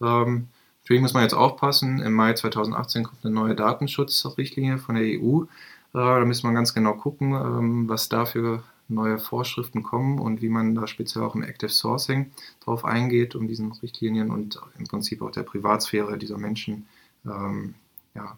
Ähm, 0.00 0.48
natürlich 0.82 1.02
muss 1.02 1.14
man 1.14 1.22
jetzt 1.22 1.34
aufpassen. 1.34 2.00
Im 2.00 2.12
Mai 2.12 2.34
2018 2.34 3.04
kommt 3.04 3.24
eine 3.24 3.34
neue 3.34 3.54
Datenschutzrichtlinie 3.54 4.78
von 4.78 4.94
der 4.96 5.04
EU. 5.04 5.44
Da 5.92 6.24
müssen 6.24 6.48
wir 6.48 6.54
ganz 6.54 6.74
genau 6.74 6.94
gucken, 6.94 7.32
ähm, 7.34 7.88
was 7.88 8.08
da 8.08 8.26
für 8.26 8.64
neue 8.88 9.18
Vorschriften 9.18 9.82
kommen 9.82 10.18
und 10.18 10.42
wie 10.42 10.48
man 10.48 10.74
da 10.74 10.86
speziell 10.86 11.24
auch 11.24 11.34
im 11.34 11.42
Active 11.42 11.70
Sourcing 11.70 12.32
drauf 12.64 12.84
eingeht, 12.84 13.34
um 13.34 13.48
diesen 13.48 13.72
Richtlinien 13.72 14.30
und 14.30 14.60
im 14.78 14.86
Prinzip 14.86 15.22
auch 15.22 15.30
der 15.30 15.42
Privatsphäre 15.42 16.18
dieser 16.18 16.36
Menschen 16.38 16.86
ähm, 17.24 17.74
ja, 18.14 18.36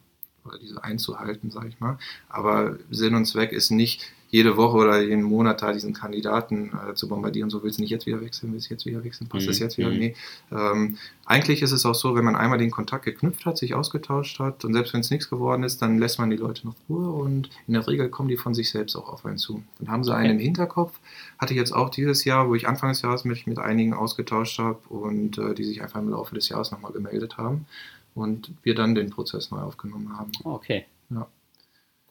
diese 0.62 0.83
einzuhalten, 0.85 1.51
sage 1.51 1.69
ich 1.69 1.81
mal. 1.81 1.99
Aber 2.29 2.79
Sinn 2.90 3.14
und 3.14 3.27
Zweck 3.27 3.53
ist 3.53 3.71
nicht, 3.71 4.12
jede 4.29 4.57
Woche 4.57 4.77
oder 4.77 5.01
jeden 5.01 5.23
Monat 5.23 5.62
da 5.62 5.73
diesen 5.73 5.95
Kandidaten 5.95 6.73
äh, 6.73 6.95
zu 6.95 7.09
bombardieren. 7.09 7.51
So 7.51 7.62
willst 7.62 7.79
du 7.79 7.83
nicht 7.83 7.91
jetzt 7.91 8.07
wieder 8.07 8.21
wechseln, 8.21 8.53
willst 8.53 8.69
du 8.69 8.75
jetzt 8.75 8.87
wieder 8.87 9.05
wechseln, 9.05 9.29
passt 9.29 9.47
mhm. 9.47 9.51
das 9.51 9.59
jetzt 9.59 9.79
wieder? 9.79 9.91
Mhm. 9.91 9.99
Nee. 9.99 10.15
Ähm, 10.51 10.99
eigentlich 11.25 11.62
ist 11.62 11.73
es 11.73 11.87
auch 11.87 11.95
so, 11.95 12.15
wenn 12.15 12.25
man 12.25 12.37
einmal 12.37 12.59
den 12.59 12.71
Kontakt 12.71 13.05
geknüpft 13.05 13.47
hat, 13.47 13.59
sich 13.59 13.75
ausgetauscht 13.75 14.39
hat 14.39 14.65
und 14.65 14.75
selbst 14.75 14.93
wenn 14.93 15.01
es 15.01 15.11
nichts 15.11 15.31
geworden 15.31 15.62
ist, 15.62 15.81
dann 15.81 15.99
lässt 15.99 16.19
man 16.19 16.31
die 16.31 16.37
Leute 16.37 16.67
noch 16.67 16.75
Ruhe 16.89 17.11
und 17.11 17.51
in 17.67 17.75
der 17.75 17.87
Regel 17.87 18.09
kommen 18.09 18.29
die 18.29 18.37
von 18.37 18.55
sich 18.55 18.71
selbst 18.71 18.97
auch 18.97 19.09
auf 19.09 19.25
einen 19.25 19.39
zu. 19.39 19.62
Dann 19.79 19.89
haben 19.89 20.05
sie 20.05 20.15
einen 20.15 20.39
im 20.39 20.39
Hinterkopf. 20.39 20.99
Hatte 21.39 21.55
ich 21.55 21.59
jetzt 21.59 21.73
auch 21.73 21.91
dieses 21.91 22.25
Jahr, 22.25 22.49
wo 22.49 22.55
ich 22.55 22.67
Anfang 22.69 22.91
des 22.91 23.03
Jahres 23.03 23.25
mich 23.25 23.47
mit 23.47 23.59
einigen 23.59 23.95
ausgetauscht 23.95 24.59
habe 24.59 24.81
und 24.89 25.39
äh, 25.39 25.55
die 25.55 25.65
sich 25.65 25.83
einfach 25.83 26.01
im 26.01 26.09
Laufe 26.09 26.35
des 26.35 26.49
Jahres 26.49 26.71
nochmal 26.71 26.93
gemeldet 26.93 27.37
haben 27.37 27.67
und 28.15 28.53
wir 28.62 28.75
dann 28.75 28.95
den 28.95 29.11
Prozess 29.11 29.51
neu 29.51 29.61
aufgenommen 29.61 30.19
haben. 30.19 30.33
Okay. 30.43 30.87
Ja. 31.11 31.29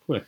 Cool. 0.07 0.25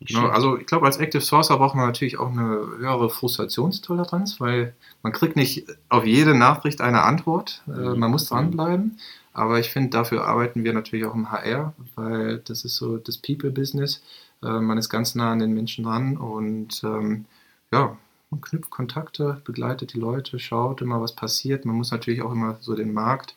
Genau, 0.00 0.26
also 0.26 0.58
ich 0.58 0.66
glaube, 0.66 0.86
als 0.86 0.96
Active 0.96 1.22
Sourcer 1.22 1.56
braucht 1.56 1.76
man 1.76 1.86
natürlich 1.86 2.18
auch 2.18 2.30
eine 2.30 2.44
höhere 2.78 3.08
Frustrationstoleranz, 3.08 4.40
weil 4.40 4.74
man 5.02 5.12
kriegt 5.12 5.36
nicht 5.36 5.66
auf 5.88 6.04
jede 6.04 6.34
Nachricht 6.34 6.80
eine 6.80 7.02
Antwort. 7.02 7.62
Äh, 7.68 7.94
man 7.94 8.10
muss 8.10 8.28
dranbleiben. 8.28 8.98
Aber 9.32 9.58
ich 9.58 9.70
finde, 9.70 9.90
dafür 9.90 10.26
arbeiten 10.26 10.62
wir 10.64 10.72
natürlich 10.72 11.06
auch 11.06 11.14
im 11.14 11.30
HR, 11.30 11.74
weil 11.94 12.38
das 12.38 12.64
ist 12.64 12.76
so 12.76 12.98
das 12.98 13.18
People-Business. 13.18 14.02
Äh, 14.42 14.60
man 14.60 14.78
ist 14.78 14.88
ganz 14.88 15.14
nah 15.14 15.32
an 15.32 15.38
den 15.38 15.54
Menschen 15.54 15.84
dran 15.84 16.16
und 16.16 16.82
ähm, 16.84 17.24
ja, 17.72 17.96
man 18.30 18.40
knüpft 18.40 18.70
Kontakte, 18.70 19.40
begleitet 19.44 19.94
die 19.94 19.98
Leute, 19.98 20.38
schaut 20.38 20.82
immer, 20.82 21.00
was 21.00 21.14
passiert. 21.14 21.64
Man 21.64 21.76
muss 21.76 21.92
natürlich 21.92 22.22
auch 22.22 22.32
immer 22.32 22.56
so 22.60 22.74
den 22.74 22.92
Markt 22.92 23.36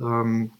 ähm, 0.00 0.52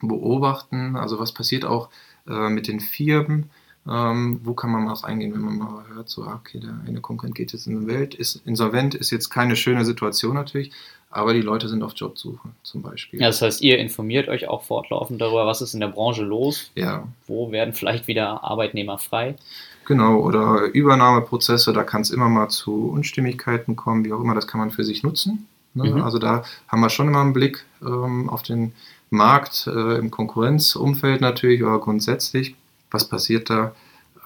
beobachten. 0.00 0.96
Also 0.96 1.18
was 1.18 1.32
passiert 1.32 1.64
auch 1.64 1.90
äh, 2.26 2.48
mit 2.48 2.68
den 2.68 2.80
Firmen? 2.80 3.50
Ähm, 3.88 4.40
wo 4.42 4.54
kann 4.54 4.70
man 4.70 4.84
mal 4.84 4.96
eingehen, 5.04 5.32
wenn 5.32 5.40
man 5.40 5.58
mal 5.58 5.84
hört, 5.94 6.08
so, 6.08 6.24
ah, 6.24 6.40
okay, 6.40 6.58
der 6.58 6.74
eine 6.86 7.00
Konkurrent 7.00 7.36
geht 7.36 7.52
jetzt 7.52 7.66
in 7.66 7.80
die 7.80 7.86
Welt, 7.86 8.14
ist 8.14 8.42
insolvent, 8.44 8.94
ist 8.94 9.10
jetzt 9.10 9.30
keine 9.30 9.54
schöne 9.54 9.84
Situation 9.84 10.34
natürlich, 10.34 10.72
aber 11.10 11.32
die 11.34 11.40
Leute 11.40 11.68
sind 11.68 11.82
auf 11.84 11.92
Jobsuche 11.94 12.48
zum 12.64 12.82
Beispiel. 12.82 13.20
Ja, 13.20 13.28
das 13.28 13.40
heißt, 13.42 13.62
ihr 13.62 13.78
informiert 13.78 14.28
euch 14.28 14.48
auch 14.48 14.64
fortlaufend 14.64 15.20
darüber, 15.20 15.46
was 15.46 15.62
ist 15.62 15.74
in 15.74 15.80
der 15.80 15.88
Branche 15.88 16.24
los? 16.24 16.70
Ja. 16.74 17.06
Wo 17.28 17.52
werden 17.52 17.74
vielleicht 17.74 18.08
wieder 18.08 18.42
Arbeitnehmer 18.42 18.98
frei? 18.98 19.36
Genau, 19.84 20.18
oder 20.18 20.62
Übernahmeprozesse, 20.72 21.72
da 21.72 21.84
kann 21.84 22.02
es 22.02 22.10
immer 22.10 22.28
mal 22.28 22.48
zu 22.48 22.90
Unstimmigkeiten 22.90 23.76
kommen, 23.76 24.04
wie 24.04 24.12
auch 24.12 24.20
immer, 24.20 24.34
das 24.34 24.48
kann 24.48 24.58
man 24.58 24.72
für 24.72 24.84
sich 24.84 25.04
nutzen. 25.04 25.46
Ne? 25.74 25.90
Mhm. 25.90 26.02
Also 26.02 26.18
da 26.18 26.42
haben 26.66 26.80
wir 26.80 26.90
schon 26.90 27.06
immer 27.06 27.20
einen 27.20 27.32
Blick 27.32 27.64
ähm, 27.82 28.28
auf 28.28 28.42
den 28.42 28.72
Markt, 29.10 29.68
äh, 29.68 29.98
im 29.98 30.10
Konkurrenzumfeld 30.10 31.20
natürlich, 31.20 31.62
aber 31.62 31.80
grundsätzlich, 31.80 32.56
was 32.90 33.08
passiert 33.08 33.50
da? 33.50 33.74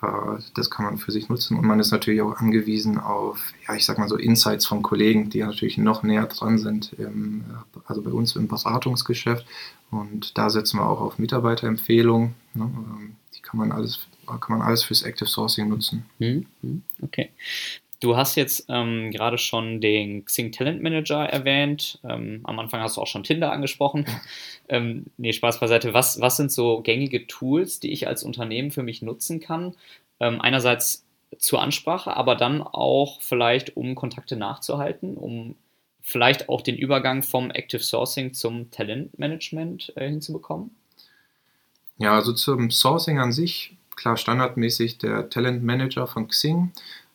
Äh, 0.02 0.42
das 0.54 0.70
kann 0.70 0.84
man 0.84 0.98
für 0.98 1.12
sich 1.12 1.28
nutzen 1.28 1.58
und 1.58 1.66
man 1.66 1.80
ist 1.80 1.90
natürlich 1.90 2.22
auch 2.22 2.36
angewiesen 2.36 2.98
auf, 2.98 3.52
ja, 3.66 3.74
ich 3.74 3.84
sag 3.84 3.98
mal 3.98 4.08
so 4.08 4.16
Insights 4.16 4.66
von 4.66 4.82
Kollegen, 4.82 5.30
die 5.30 5.42
natürlich 5.42 5.78
noch 5.78 6.02
näher 6.02 6.26
dran 6.26 6.58
sind, 6.58 6.92
im, 6.94 7.44
also 7.86 8.02
bei 8.02 8.10
uns 8.10 8.36
im 8.36 8.48
Beratungsgeschäft 8.48 9.46
und 9.90 10.36
da 10.38 10.50
setzen 10.50 10.78
wir 10.78 10.88
auch 10.88 11.00
auf 11.00 11.18
Mitarbeiterempfehlungen. 11.18 12.34
Ne? 12.54 12.64
Ähm, 12.64 13.16
die 13.36 13.40
kann 13.42 13.58
man 13.58 13.72
alles 13.72 14.06
kann 14.38 14.58
man 14.58 14.66
alles 14.66 14.84
fürs 14.84 15.02
Active 15.02 15.28
Sourcing 15.28 15.68
nutzen. 15.68 16.04
Mhm, 16.18 16.46
mhm, 16.62 16.82
okay. 17.02 17.30
Du 18.00 18.16
hast 18.16 18.34
jetzt 18.34 18.64
ähm, 18.70 19.10
gerade 19.10 19.36
schon 19.36 19.82
den 19.82 20.24
Xing 20.24 20.52
Talent 20.52 20.82
Manager 20.82 21.22
erwähnt. 21.22 21.98
Ähm, 22.02 22.40
am 22.44 22.58
Anfang 22.58 22.80
hast 22.80 22.96
du 22.96 23.02
auch 23.02 23.06
schon 23.06 23.24
Tinder 23.24 23.52
angesprochen. 23.52 24.06
ähm, 24.70 25.06
nee, 25.18 25.34
Spaß 25.34 25.60
beiseite. 25.60 25.92
Was, 25.92 26.18
was 26.18 26.38
sind 26.38 26.50
so 26.50 26.80
gängige 26.80 27.26
Tools, 27.26 27.78
die 27.78 27.92
ich 27.92 28.08
als 28.08 28.22
Unternehmen 28.22 28.70
für 28.70 28.82
mich 28.82 29.02
nutzen 29.02 29.40
kann? 29.40 29.74
Ähm, 30.18 30.40
einerseits 30.40 31.04
zur 31.38 31.60
Ansprache, 31.60 32.16
aber 32.16 32.36
dann 32.36 32.62
auch 32.62 33.20
vielleicht, 33.20 33.76
um 33.76 33.94
Kontakte 33.94 34.36
nachzuhalten, 34.36 35.16
um 35.16 35.54
vielleicht 36.00 36.48
auch 36.48 36.62
den 36.62 36.76
Übergang 36.76 37.22
vom 37.22 37.50
Active 37.50 37.82
Sourcing 37.82 38.32
zum 38.32 38.70
Talentmanagement 38.70 39.92
äh, 39.96 40.08
hinzubekommen? 40.08 40.70
Ja, 41.98 42.14
also 42.14 42.32
zum 42.32 42.70
Sourcing 42.70 43.18
an 43.18 43.30
sich, 43.30 43.76
klar 43.94 44.16
standardmäßig 44.16 44.98
der 44.98 45.28
Talent 45.28 45.62
Manager 45.62 46.06
von 46.06 46.28
Xing. 46.28 46.72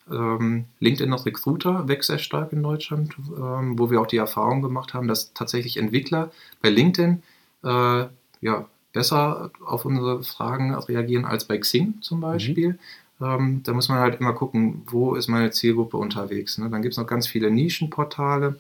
Ähm, 0.10 0.66
LinkedIn 0.80 1.12
als 1.12 1.26
Recruiter 1.26 1.88
wächst 1.88 2.08
sehr 2.08 2.20
stark 2.20 2.54
in 2.54 2.62
Deutschland, 2.62 3.16
ähm, 3.38 3.78
wo 3.80 3.90
wir 3.90 4.02
auch 4.02 4.08
die 4.08 4.18
Erfahrung 4.18 4.62
gemacht 4.62 4.94
haben, 4.94 5.08
dass 5.08 5.34
tatsächlich 5.34 5.78
Entwickler 5.78 6.32
bei 6.62 6.70
LinkedIn 6.70 7.24
äh, 7.64 8.06
ja, 8.42 8.66
besser 8.94 9.52
auf 9.66 9.86
unsere 9.86 10.24
Fragen 10.24 10.74
reagieren 10.76 11.26
als 11.26 11.46
bei 11.46 11.58
Xing 11.58 11.96
zum 12.02 12.22
Beispiel. 12.22 12.78
Mhm. 13.20 13.26
Ähm, 13.26 13.62
da 13.64 13.74
muss 13.74 13.90
man 13.90 14.00
halt 14.00 14.20
immer 14.20 14.34
gucken, 14.34 14.84
wo 14.88 15.16
ist 15.16 15.28
meine 15.28 15.52
Zielgruppe 15.52 15.98
unterwegs. 15.98 16.58
Ne? 16.58 16.70
Dann 16.70 16.82
gibt 16.82 16.94
es 16.94 16.98
noch 16.98 17.08
ganz 17.08 17.28
viele 17.28 17.50
Nischenportale, 17.50 18.60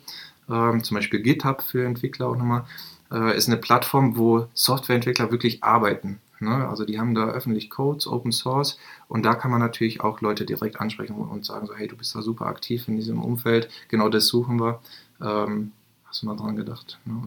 ähm, 0.49 0.84
zum 0.84 0.95
Beispiel 0.95 1.21
GitHub 1.21 1.62
für 1.62 1.86
Entwickler 1.86 2.27
auch 2.27 2.38
nochmal. 2.38 2.65
Äh, 3.12 3.38
ist 3.38 3.47
eine 3.47 3.58
Plattform, 3.58 4.17
wo 4.17 4.47
Softwareentwickler 4.53 5.31
wirklich 5.31 5.63
arbeiten. 5.63 6.19
Ne? 6.39 6.67
Also 6.67 6.86
die 6.86 7.00
haben 7.00 7.15
da 7.15 7.28
öffentlich 7.28 7.69
Codes, 7.69 8.08
Open 8.08 8.32
Source 8.32 8.78
und 9.08 9.26
da 9.26 9.36
kann 9.36 9.52
man 9.52 9.60
natürlich 9.60 10.02
auch 10.02 10.21
Leute 10.21 10.45
direkt 10.45 10.80
ansprechen 10.80 11.15
und 11.15 11.45
sagen 11.45 11.67
so, 11.67 11.76
hey, 11.76 11.88
du 11.88 11.95
bist 11.95 12.15
da 12.15 12.21
super 12.21 12.48
aktiv 12.48 12.88
in 12.88 12.95
diesem 12.95 13.21
Umfeld, 13.21 13.69
genau 13.88 14.10
das 14.10 14.28
suchen 14.28 14.60
wir. 14.60 14.82
Ähm, 15.21 15.71
hast 16.06 16.21
du 16.21 16.28
mal 16.28 16.36
dran 16.36 16.56
gedacht? 16.56 17.00
Ne? 17.06 17.21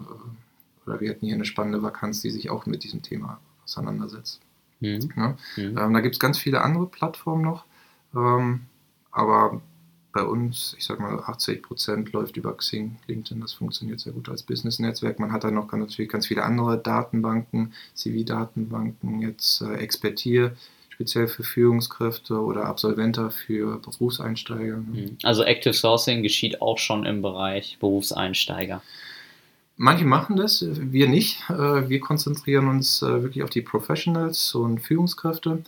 Oder 0.86 1.00
wir 1.00 1.10
hätten 1.10 1.26
hier 1.26 1.34
eine 1.34 1.44
spannende 1.44 1.82
Vakanz, 1.82 2.22
die 2.22 2.30
sich 2.30 2.50
auch 2.50 2.66
mit 2.66 2.84
diesem 2.84 3.02
Thema 3.02 3.40
auseinandersetzt. 3.64 4.40
Mhm. 4.80 5.10
Ne? 5.16 5.36
Mhm. 5.56 5.78
Ähm, 5.78 5.94
da 5.94 6.00
gibt 6.00 6.14
es 6.14 6.20
ganz 6.20 6.38
viele 6.38 6.62
andere 6.62 6.86
Plattformen 6.86 7.42
noch, 7.42 7.64
ähm, 8.14 8.62
aber 9.10 9.60
bei 10.18 10.24
uns, 10.24 10.74
ich 10.76 10.84
sag 10.84 10.98
mal, 10.98 11.20
80 11.20 11.62
Prozent 11.62 12.12
läuft 12.12 12.36
über 12.36 12.56
Xing, 12.56 12.96
LinkedIn, 13.06 13.40
das 13.40 13.52
funktioniert 13.52 14.00
sehr 14.00 14.12
gut 14.12 14.28
als 14.28 14.42
Business-Netzwerk. 14.42 15.20
Man 15.20 15.30
hat 15.30 15.44
dann 15.44 15.54
noch 15.54 15.70
natürlich 15.70 16.10
ganz 16.10 16.26
viele 16.26 16.42
andere 16.42 16.76
Datenbanken, 16.76 17.72
CV-Datenbanken, 17.94 19.22
jetzt 19.22 19.62
äh, 19.62 19.74
Expertier, 19.74 20.56
speziell 20.90 21.28
für 21.28 21.44
Führungskräfte 21.44 22.34
oder 22.34 22.64
Absolventer 22.64 23.30
für 23.30 23.78
Berufseinsteiger. 23.78 24.78
Ne? 24.78 25.02
Mhm. 25.02 25.18
Also 25.22 25.44
Active 25.44 25.72
Sourcing 25.74 26.24
geschieht 26.24 26.60
auch 26.60 26.78
schon 26.78 27.06
im 27.06 27.22
Bereich 27.22 27.76
Berufseinsteiger. 27.78 28.82
Manche 29.76 30.04
machen 30.04 30.34
das, 30.34 30.66
wir 30.68 31.08
nicht. 31.08 31.48
Äh, 31.48 31.88
wir 31.88 32.00
konzentrieren 32.00 32.66
uns 32.66 33.02
äh, 33.02 33.22
wirklich 33.22 33.44
auf 33.44 33.50
die 33.50 33.62
Professionals 33.62 34.52
und 34.56 34.80
Führungskräfte. 34.80 35.62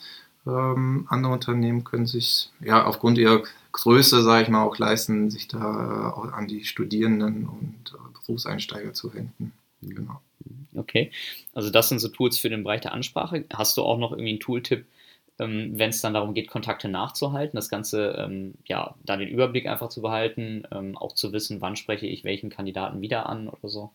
Ähm, 0.46 1.06
andere 1.08 1.32
Unternehmen 1.32 1.84
können 1.84 2.06
sich 2.06 2.50
ja 2.60 2.84
aufgrund 2.84 3.18
ihrer 3.18 3.42
Größe, 3.72 4.22
sage 4.22 4.44
ich 4.44 4.48
mal, 4.48 4.64
auch 4.64 4.78
leisten, 4.78 5.30
sich 5.30 5.48
da 5.48 6.10
auch 6.10 6.32
an 6.32 6.48
die 6.48 6.64
Studierenden 6.64 7.46
und 7.46 7.94
äh, 7.94 8.12
Berufseinsteiger 8.20 8.92
zu 8.92 9.14
wenden. 9.14 9.52
Genau. 9.82 10.20
Okay, 10.74 11.10
also 11.52 11.70
das 11.70 11.88
sind 11.88 11.98
so 11.98 12.08
Tools 12.08 12.38
für 12.38 12.48
den 12.48 12.64
Bereich 12.64 12.80
der 12.80 12.92
Ansprache. 12.92 13.44
Hast 13.52 13.76
du 13.76 13.82
auch 13.82 13.98
noch 13.98 14.12
irgendwie 14.12 14.30
einen 14.30 14.40
Tooltip, 14.40 14.86
ähm, 15.38 15.72
wenn 15.74 15.90
es 15.90 16.00
dann 16.00 16.14
darum 16.14 16.34
geht, 16.34 16.48
Kontakte 16.48 16.88
nachzuhalten, 16.88 17.56
das 17.56 17.68
Ganze, 17.68 18.14
ähm, 18.18 18.54
ja, 18.66 18.94
da 19.04 19.16
den 19.16 19.28
Überblick 19.28 19.66
einfach 19.66 19.88
zu 19.88 20.00
behalten, 20.00 20.64
ähm, 20.70 20.96
auch 20.96 21.12
zu 21.14 21.32
wissen, 21.32 21.60
wann 21.60 21.76
spreche 21.76 22.06
ich 22.06 22.24
welchen 22.24 22.50
Kandidaten 22.50 23.00
wieder 23.00 23.28
an 23.28 23.48
oder 23.48 23.68
so? 23.68 23.90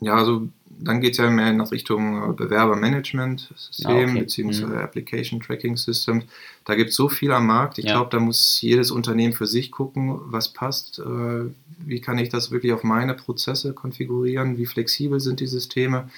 Ja, 0.00 0.14
also 0.14 0.48
dann 0.78 1.00
geht 1.00 1.12
es 1.12 1.18
ja 1.18 1.30
mehr 1.30 1.52
nach 1.52 1.72
Richtung 1.72 2.30
äh, 2.30 2.32
Bewerbermanagement-System 2.34 3.90
ah, 3.90 4.10
okay. 4.10 4.20
beziehungsweise 4.20 4.66
mhm. 4.66 4.78
Application 4.78 5.40
Tracking 5.40 5.76
System. 5.76 6.24
Da 6.64 6.74
gibt 6.74 6.90
es 6.90 6.96
so 6.96 7.08
viel 7.08 7.32
am 7.32 7.46
Markt. 7.46 7.78
Ich 7.78 7.86
ja. 7.86 7.94
glaube, 7.94 8.10
da 8.10 8.20
muss 8.20 8.60
jedes 8.60 8.90
Unternehmen 8.90 9.32
für 9.32 9.46
sich 9.46 9.70
gucken, 9.70 10.20
was 10.26 10.52
passt. 10.52 10.98
Äh, 10.98 11.50
wie 11.78 12.00
kann 12.00 12.18
ich 12.18 12.28
das 12.28 12.50
wirklich 12.50 12.72
auf 12.72 12.84
meine 12.84 13.14
Prozesse 13.14 13.72
konfigurieren? 13.72 14.58
Wie 14.58 14.66
flexibel 14.66 15.20
sind 15.20 15.40
die 15.40 15.46
Systeme? 15.46 16.10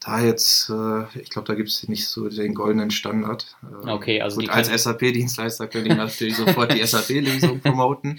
Da 0.00 0.20
jetzt, 0.24 0.70
äh, 0.70 1.20
ich 1.20 1.28
glaube, 1.28 1.46
da 1.46 1.54
gibt 1.54 1.68
es 1.68 1.86
nicht 1.86 2.08
so 2.08 2.28
den 2.28 2.54
goldenen 2.54 2.90
Standard. 2.90 3.54
Okay, 3.86 4.22
also 4.22 4.40
Gut, 4.40 4.48
als 4.48 4.68
SAP-Dienstleister 4.68 5.68
könnte 5.68 5.90
ich 5.90 5.96
natürlich 5.96 6.36
sofort 6.36 6.72
die 6.72 6.82
SAP-Lösung 6.84 7.60
promoten 7.60 8.18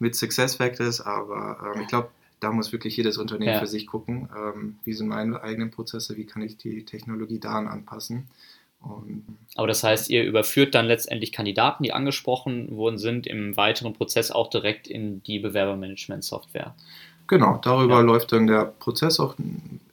mit 0.00 0.16
SuccessFactors, 0.16 1.00
aber 1.00 1.74
ich 1.80 1.86
glaube, 1.86 2.08
da 2.40 2.52
muss 2.52 2.72
wirklich 2.72 2.96
jedes 2.96 3.18
Unternehmen 3.18 3.52
ja. 3.52 3.60
für 3.60 3.66
sich 3.66 3.86
gucken, 3.86 4.28
ähm, 4.36 4.78
wie 4.84 4.92
sind 4.92 5.08
meine 5.08 5.42
eigenen 5.42 5.70
Prozesse, 5.70 6.16
wie 6.16 6.24
kann 6.24 6.42
ich 6.42 6.56
die 6.56 6.84
Technologie 6.84 7.38
daran 7.38 7.68
anpassen. 7.68 8.28
Und 8.80 9.24
Aber 9.56 9.66
das 9.66 9.84
heißt, 9.84 10.08
ihr 10.08 10.24
überführt 10.24 10.74
dann 10.74 10.86
letztendlich 10.86 11.32
Kandidaten, 11.32 11.82
die 11.82 11.92
angesprochen 11.92 12.74
worden 12.74 12.98
sind, 12.98 13.26
im 13.26 13.56
weiteren 13.56 13.92
Prozess 13.92 14.30
auch 14.30 14.48
direkt 14.48 14.88
in 14.88 15.22
die 15.22 15.38
Bewerbermanagement-Software. 15.38 16.74
Genau, 17.26 17.58
darüber 17.62 17.96
ja. 17.96 18.00
läuft 18.00 18.32
dann 18.32 18.46
der 18.46 18.64
Prozess 18.64 19.20
auch 19.20 19.36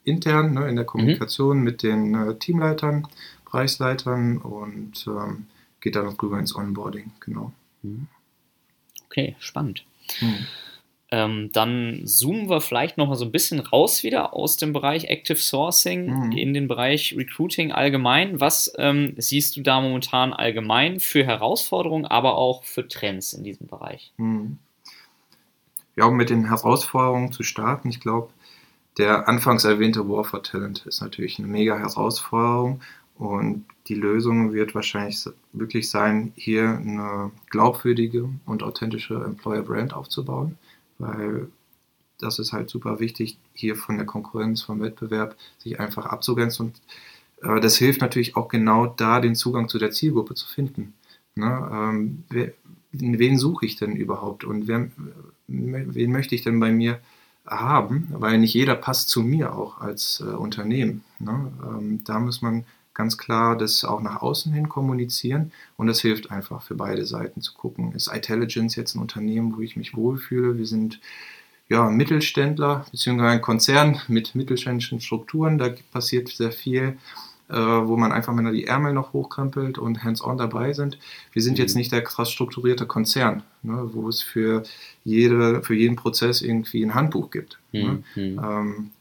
intern 0.06 0.54
ne, 0.54 0.70
in 0.70 0.76
der 0.78 0.86
Kommunikation 0.86 1.58
mhm. 1.58 1.64
mit 1.64 1.84
den 1.84 2.16
äh, 2.16 2.36
Teamleitern, 2.36 3.08
Bereichsleitern 3.46 4.38
und 4.38 5.06
ähm, 5.06 5.48
geht 5.82 5.96
dann 5.96 6.08
auch 6.08 6.22
rüber 6.22 6.40
ins 6.40 6.56
Onboarding, 6.56 7.12
genau. 7.20 7.52
Mhm. 7.84 8.08
Okay, 9.06 9.36
spannend. 9.40 9.84
Mhm. 10.22 10.48
Ähm, 11.10 11.52
dann 11.54 12.02
zoomen 12.06 12.50
wir 12.50 12.60
vielleicht 12.60 12.98
noch 12.98 13.08
mal 13.08 13.16
so 13.16 13.24
ein 13.24 13.32
bisschen 13.32 13.62
raus 13.62 14.04
wieder 14.04 14.34
aus 14.34 14.58
dem 14.58 14.74
Bereich 14.74 15.06
Active 15.06 15.38
Sourcing 15.38 16.28
mhm. 16.28 16.32
in 16.34 16.54
den 16.54 16.68
Bereich 16.68 17.16
Recruiting 17.18 17.72
allgemein. 17.72 18.42
Was 18.42 18.74
ähm, 18.78 19.14
siehst 19.18 19.56
du 19.56 19.62
da 19.62 19.80
momentan 19.80 20.34
allgemein 20.34 21.00
für 21.00 21.24
Herausforderungen, 21.24 22.06
aber 22.06 22.38
auch 22.38 22.66
für 22.66 22.86
Trends 22.88 23.32
in 23.32 23.46
diesem 23.46 23.68
Bereich? 23.68 24.12
Mhm. 24.18 24.58
Ja, 25.96 26.06
um 26.06 26.18
mit 26.18 26.30
den 26.30 26.50
Herausforderungen 26.50 27.32
zu 27.32 27.44
starten, 27.44 27.90
ich 27.90 28.02
glaube, 28.02 28.30
der 28.98 29.30
anfangs 29.30 29.64
erwähnte 29.64 30.10
War 30.10 30.26
for 30.26 30.44
Talent 30.44 30.86
ist 30.88 31.02
natürlich 31.02 31.40
eine 31.40 31.48
mega 31.48 31.78
Herausforderung 31.78 32.82
und 33.16 33.66
die 33.88 33.96
Lösung 33.96 34.54
wird 34.54 34.76
wahrscheinlich 34.76 35.24
wirklich 35.54 35.90
sein, 35.90 36.34
hier 36.36 36.70
eine 36.70 37.32
glaubwürdige 37.50 38.30
und 38.46 38.62
authentische 38.62 39.16
Employer 39.16 39.62
Brand 39.62 39.94
aufzubauen 39.94 40.58
weil 41.00 41.48
das 42.20 42.40
ist 42.40 42.54
halt 42.54 42.70
super 42.70 43.00
wichtig, 43.00 43.38
hier 43.54 43.76
von 43.76 43.98
der 43.98 44.06
Konkurrenz, 44.06 44.62
vom 44.62 44.82
Wettbewerb 44.82 45.36
sich 45.60 45.80
einfach 45.80 46.06
abzugrenzen. 46.06 46.68
Und 46.68 46.82
äh, 47.50 47.60
das 47.62 47.78
hilft 47.78 48.02
natürlich 48.02 48.36
auch 48.36 48.48
genau 48.48 48.88
da, 48.88 49.20
den 49.20 49.36
Zugang 49.36 49.70
zu 49.70 49.78
der 49.78 49.92
Zielgruppe 49.92 50.34
zu 50.34 50.48
finden. 50.48 50.94
Ne? 51.36 51.70
Ähm, 51.72 52.24
wer, 52.30 52.54
wen 52.92 53.38
suche 53.38 53.66
ich 53.66 53.76
denn 53.76 53.96
überhaupt 53.96 54.44
und 54.44 54.68
wer, 54.68 54.90
wen 55.48 56.12
möchte 56.12 56.36
ich 56.36 56.42
denn 56.42 56.60
bei 56.60 56.72
mir 56.72 57.00
haben? 57.46 58.08
Weil 58.12 58.40
nicht 58.40 58.54
jeder 58.54 58.76
passt 58.76 59.10
zu 59.10 59.22
mir 59.22 59.54
auch 59.56 59.80
als 59.80 60.22
äh, 60.26 60.30
Unternehmen. 60.32 61.04
Ne? 61.20 61.52
Ähm, 61.64 62.04
da 62.04 62.20
muss 62.20 62.42
man 62.42 62.66
ganz 62.98 63.18
klar 63.18 63.56
das 63.56 63.86
auch 63.86 64.02
nach 64.02 64.22
außen 64.24 64.52
hin 64.52 64.70
kommunizieren 64.70 65.52
und 65.78 65.86
das 65.86 66.02
hilft 66.02 66.32
einfach 66.32 66.64
für 66.64 66.74
beide 66.74 67.06
Seiten 67.06 67.42
zu 67.42 67.54
gucken. 67.54 67.92
Ist 67.94 68.12
iTelligence 68.12 68.76
jetzt 68.76 68.96
ein 68.96 69.02
Unternehmen, 69.02 69.56
wo 69.56 69.62
ich 69.62 69.78
mich 69.78 69.96
wohlfühle? 69.96 70.58
Wir 70.58 70.66
sind 70.66 71.00
ja, 71.70 71.90
Mittelständler 71.90 72.86
bzw. 72.92 73.22
ein 73.22 73.42
Konzern 73.42 74.02
mit 74.08 74.34
mittelständischen 74.34 75.00
Strukturen, 75.00 75.60
da 75.60 75.70
passiert 75.92 76.30
sehr 76.30 76.52
viel, 76.52 76.98
äh, 77.50 77.56
wo 77.56 77.98
man 77.98 78.12
einfach 78.12 78.34
mal 78.34 78.52
die 78.52 78.66
Ärmel 78.66 78.94
noch 78.94 79.14
hochkrempelt 79.14 79.78
und 79.78 80.04
hands-on 80.04 80.40
dabei 80.40 80.74
sind. 80.74 80.98
Wir 81.34 81.44
sind 81.44 81.60
jetzt 81.60 81.76
mhm. 81.76 81.80
nicht 81.80 81.92
der 81.92 82.02
krass 82.02 82.32
strukturierte 82.32 82.88
Konzern, 82.88 83.44
ne, 83.62 83.92
wo 83.94 84.10
es 84.10 84.24
für, 84.24 84.64
jede, 85.04 85.62
für 85.62 85.76
jeden 85.76 85.98
Prozess 85.98 86.42
irgendwie 86.42 86.84
ein 86.84 86.96
Handbuch 86.96 87.30
gibt. 87.30 87.60
Ne? 87.72 88.04
Mhm. 88.16 88.42
Ähm, 88.44 88.92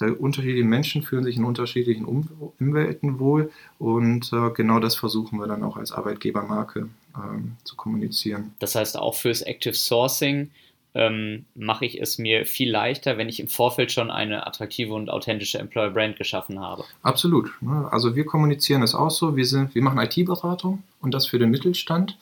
der 0.00 0.20
unterschiedliche 0.20 0.64
Menschen 0.64 1.02
fühlen 1.02 1.24
sich 1.24 1.36
in 1.36 1.44
unterschiedlichen 1.44 2.04
Umwelten 2.04 3.18
wohl 3.18 3.50
und 3.78 4.32
äh, 4.32 4.50
genau 4.50 4.80
das 4.80 4.96
versuchen 4.96 5.38
wir 5.38 5.46
dann 5.46 5.62
auch 5.62 5.76
als 5.76 5.92
Arbeitgebermarke 5.92 6.88
ähm, 7.16 7.56
zu 7.64 7.76
kommunizieren. 7.76 8.54
Das 8.58 8.74
heißt, 8.74 8.98
auch 8.98 9.14
fürs 9.14 9.42
Active 9.42 9.74
Sourcing 9.74 10.50
ähm, 10.94 11.44
mache 11.54 11.84
ich 11.84 12.00
es 12.00 12.18
mir 12.18 12.46
viel 12.46 12.70
leichter, 12.70 13.16
wenn 13.16 13.28
ich 13.28 13.38
im 13.38 13.48
Vorfeld 13.48 13.92
schon 13.92 14.10
eine 14.10 14.46
attraktive 14.46 14.92
und 14.94 15.08
authentische 15.08 15.58
Employer 15.58 15.90
Brand 15.90 16.16
geschaffen 16.16 16.60
habe. 16.60 16.84
Absolut. 17.02 17.50
Ne? 17.60 17.88
Also 17.92 18.16
wir 18.16 18.24
kommunizieren 18.24 18.82
es 18.82 18.94
auch 18.94 19.10
so. 19.10 19.36
Wir, 19.36 19.46
sind, 19.46 19.74
wir 19.74 19.82
machen 19.82 19.98
IT-Beratung 20.00 20.82
und 21.00 21.14
das 21.14 21.26
für 21.26 21.38
den 21.38 21.50
Mittelstand. 21.50 22.18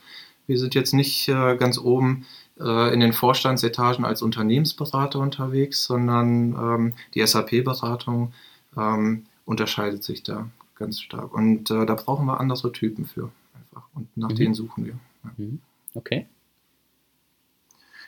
Wir 0.47 0.59
sind 0.59 0.75
jetzt 0.75 0.93
nicht 0.93 1.29
äh, 1.29 1.57
ganz 1.57 1.79
oben 1.79 2.27
äh, 2.61 2.93
in 2.93 3.01
den 3.01 3.13
Vorstandsetagen 3.13 4.05
als 4.05 4.23
Unternehmensberater 4.23 5.19
unterwegs, 5.19 5.85
sondern 5.85 6.53
ähm, 6.55 6.95
die 7.15 7.27
SAP-Beratung 7.27 8.33
ähm, 8.77 9.27
unterscheidet 9.45 10.05
sich 10.05 10.23
da 10.23 10.49
ganz 10.77 11.01
stark. 11.01 11.33
Und 11.33 11.71
äh, 11.71 11.87
da 11.87 11.95
brauchen 11.95 12.27
wir 12.27 12.41
andere 12.41 12.73
Typen 12.73 13.07
für 13.07 13.31
einfach. 13.55 13.87
Und 13.95 14.09
nach 14.17 14.31
mhm. 14.31 14.37
denen 14.37 14.55
suchen 14.55 14.85
wir. 14.87 14.95
Ja. 15.25 15.31
Mhm. 15.37 15.61
Okay. 15.95 16.27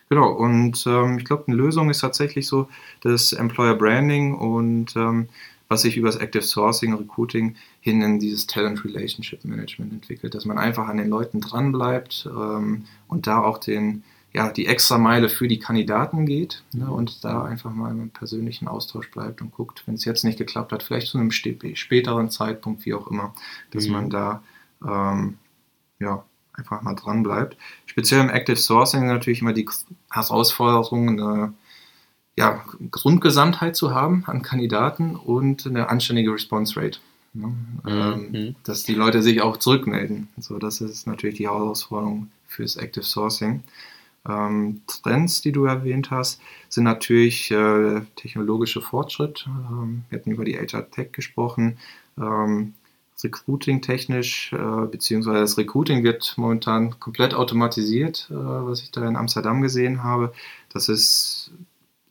Genau, 0.09 0.33
und 0.33 0.85
ähm, 0.87 1.19
ich 1.19 1.25
glaube, 1.25 1.45
eine 1.47 1.57
Lösung 1.57 1.89
ist 1.89 2.01
tatsächlich 2.01 2.49
so 2.49 2.69
das 3.01 3.33
Employer 3.33 3.77
Branding 3.77 4.35
und 4.35 4.97
ähm, 4.97 5.29
was 5.69 5.83
sich 5.83 5.97
über 5.97 6.09
das 6.09 6.17
Active 6.17 6.43
Sourcing, 6.43 6.95
Recruiting 6.95 7.55
hin 7.81 8.03
in 8.03 8.19
dieses 8.19 8.49
Talent 8.49 8.85
Relationship 8.85 9.45
Management 9.45 9.93
entwickelt, 9.93 10.35
dass 10.35 10.45
man 10.45 10.59
einfach 10.59 10.89
an 10.89 10.97
den 10.97 11.09
Leuten 11.09 11.41
dranbleibt 11.41 12.29
ähm, 12.29 12.87
und 13.07 13.29
da 13.29 13.41
auch 13.41 13.59
den, 13.59 14.03
ja, 14.33 14.51
die 14.51 14.67
extra 14.67 14.99
Meile 14.99 15.29
für 15.29 15.49
die 15.49 15.59
Kandidaten 15.59 16.25
geht 16.25 16.63
ne, 16.73 16.91
und 16.91 17.25
da 17.25 17.45
einfach 17.45 17.73
mal 17.73 17.91
im 17.91 18.11
persönlichen 18.11 18.69
Austausch 18.69 19.11
bleibt 19.11 19.41
und 19.41 19.51
guckt, 19.51 19.83
wenn 19.87 19.95
es 19.95 20.05
jetzt 20.05 20.25
nicht 20.25 20.39
geklappt 20.39 20.73
hat, 20.73 20.83
vielleicht 20.83 21.09
zu 21.09 21.19
einem 21.19 21.33
späteren 21.33 22.31
Zeitpunkt, 22.31 22.87
wie 22.87 22.95
auch 22.95 23.09
immer, 23.09 23.35
dass 23.73 23.87
mhm. 23.87 23.93
man 23.93 24.11
da 24.11 24.43
ähm, 24.87 25.39
ja, 25.99 26.25
einfach 26.53 26.83
mal 26.83 26.95
dran 26.95 27.23
bleibt. 27.23 27.57
Speziell 27.87 28.21
im 28.21 28.31
Active 28.31 28.57
Sourcing 28.57 29.07
natürlich 29.07 29.41
immer 29.41 29.53
die 29.53 29.69
Herausforderung, 30.11 31.09
eine 31.09 31.55
ja, 32.37 32.65
Grundgesamtheit 32.91 33.75
zu 33.75 33.93
haben 33.93 34.25
an 34.27 34.43
Kandidaten 34.43 35.17
und 35.17 35.67
eine 35.67 35.89
anständige 35.89 36.33
Response 36.33 36.81
Rate. 36.81 37.01
Ne? 37.33 37.49
Mhm. 37.49 38.35
Ähm, 38.35 38.55
dass 38.65 38.85
die 38.85 38.95
Leute 38.95 39.23
sich 39.23 39.43
auch 39.43 39.57
zurückmelden. 39.57 40.29
So, 40.39 40.59
das 40.59 40.81
ist 40.81 41.07
natürlich 41.07 41.37
die 41.37 41.49
Herausforderung 41.49 42.31
fürs 42.47 42.77
Active 42.77 43.05
Sourcing. 43.05 43.63
Ähm, 44.31 44.83
Trends, 44.87 45.41
die 45.41 45.53
du 45.53 45.65
erwähnt 45.65 46.11
hast, 46.11 46.41
sind 46.69 46.85
natürlich 46.85 47.51
äh, 47.51 48.01
technologische 48.17 48.81
Fortschritt. 48.81 49.47
Ähm, 49.47 50.03
wir 50.09 50.19
hatten 50.19 50.31
über 50.31 50.45
die 50.45 50.57
HR 50.57 50.91
Tech 50.91 51.13
gesprochen. 51.13 51.79
Ähm, 52.19 52.75
Recruiting 53.23 53.83
technisch, 53.83 54.53
äh, 54.53 54.87
beziehungsweise 54.87 55.41
das 55.41 55.59
Recruiting 55.59 56.03
wird 56.03 56.35
momentan 56.37 56.99
komplett 57.01 57.35
automatisiert, 57.35 58.29
äh, 58.31 58.35
was 58.35 58.83
ich 58.83 58.91
da 58.91 59.07
in 59.07 59.17
Amsterdam 59.17 59.61
gesehen 59.61 60.03
habe. 60.03 60.33
Das 60.73 60.89
ist 60.89 61.53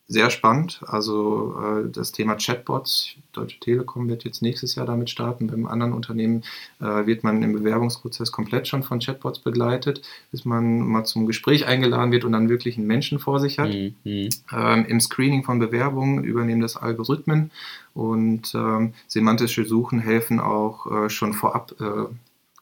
sehr 0.10 0.32
spannend. 0.32 0.82
Also 0.88 1.56
äh, 1.62 1.90
das 1.92 2.12
Thema 2.12 2.36
Chatbots, 2.36 3.12
Deutsche 3.32 3.60
Telekom 3.60 4.10
wird 4.10 4.24
jetzt 4.24 4.42
nächstes 4.42 4.74
Jahr 4.74 4.88
damit 4.88 5.12
starten. 5.12 5.46
Beim 5.46 5.68
anderen 5.68 5.94
Unternehmen 5.94 6.44
äh, 6.82 7.06
wird 7.06 7.24
man 7.24 7.44
im 7.44 7.54
Bewerbungsprozess 7.54 8.32
komplett 8.32 8.68
schon 8.68 8.82
von 8.82 9.00
Chatbots 9.00 9.38
begleitet, 9.38 10.02
bis 10.32 10.46
man 10.46 10.80
mal 10.80 11.04
zum 11.04 11.28
Gespräch 11.28 11.68
eingeladen 11.68 12.12
wird 12.12 12.26
und 12.26 12.32
dann 12.32 12.50
wirklich 12.50 12.76
einen 12.76 12.88
Menschen 12.88 13.20
vor 13.20 13.40
sich 13.40 13.60
hat. 13.60 13.70
Mhm. 13.70 14.30
Ähm, 14.52 14.86
Im 14.88 15.00
Screening 15.00 15.44
von 15.44 15.60
Bewerbungen 15.60 16.24
übernehmen 16.24 16.62
das 16.62 16.76
Algorithmen 16.76 17.52
und 17.94 18.54
ähm, 18.56 18.94
semantische 19.08 19.66
Suchen 19.66 20.00
helfen 20.00 20.40
auch 20.40 21.06
äh, 21.06 21.10
schon 21.12 21.34
vorab 21.34 21.76
äh, 21.80 22.06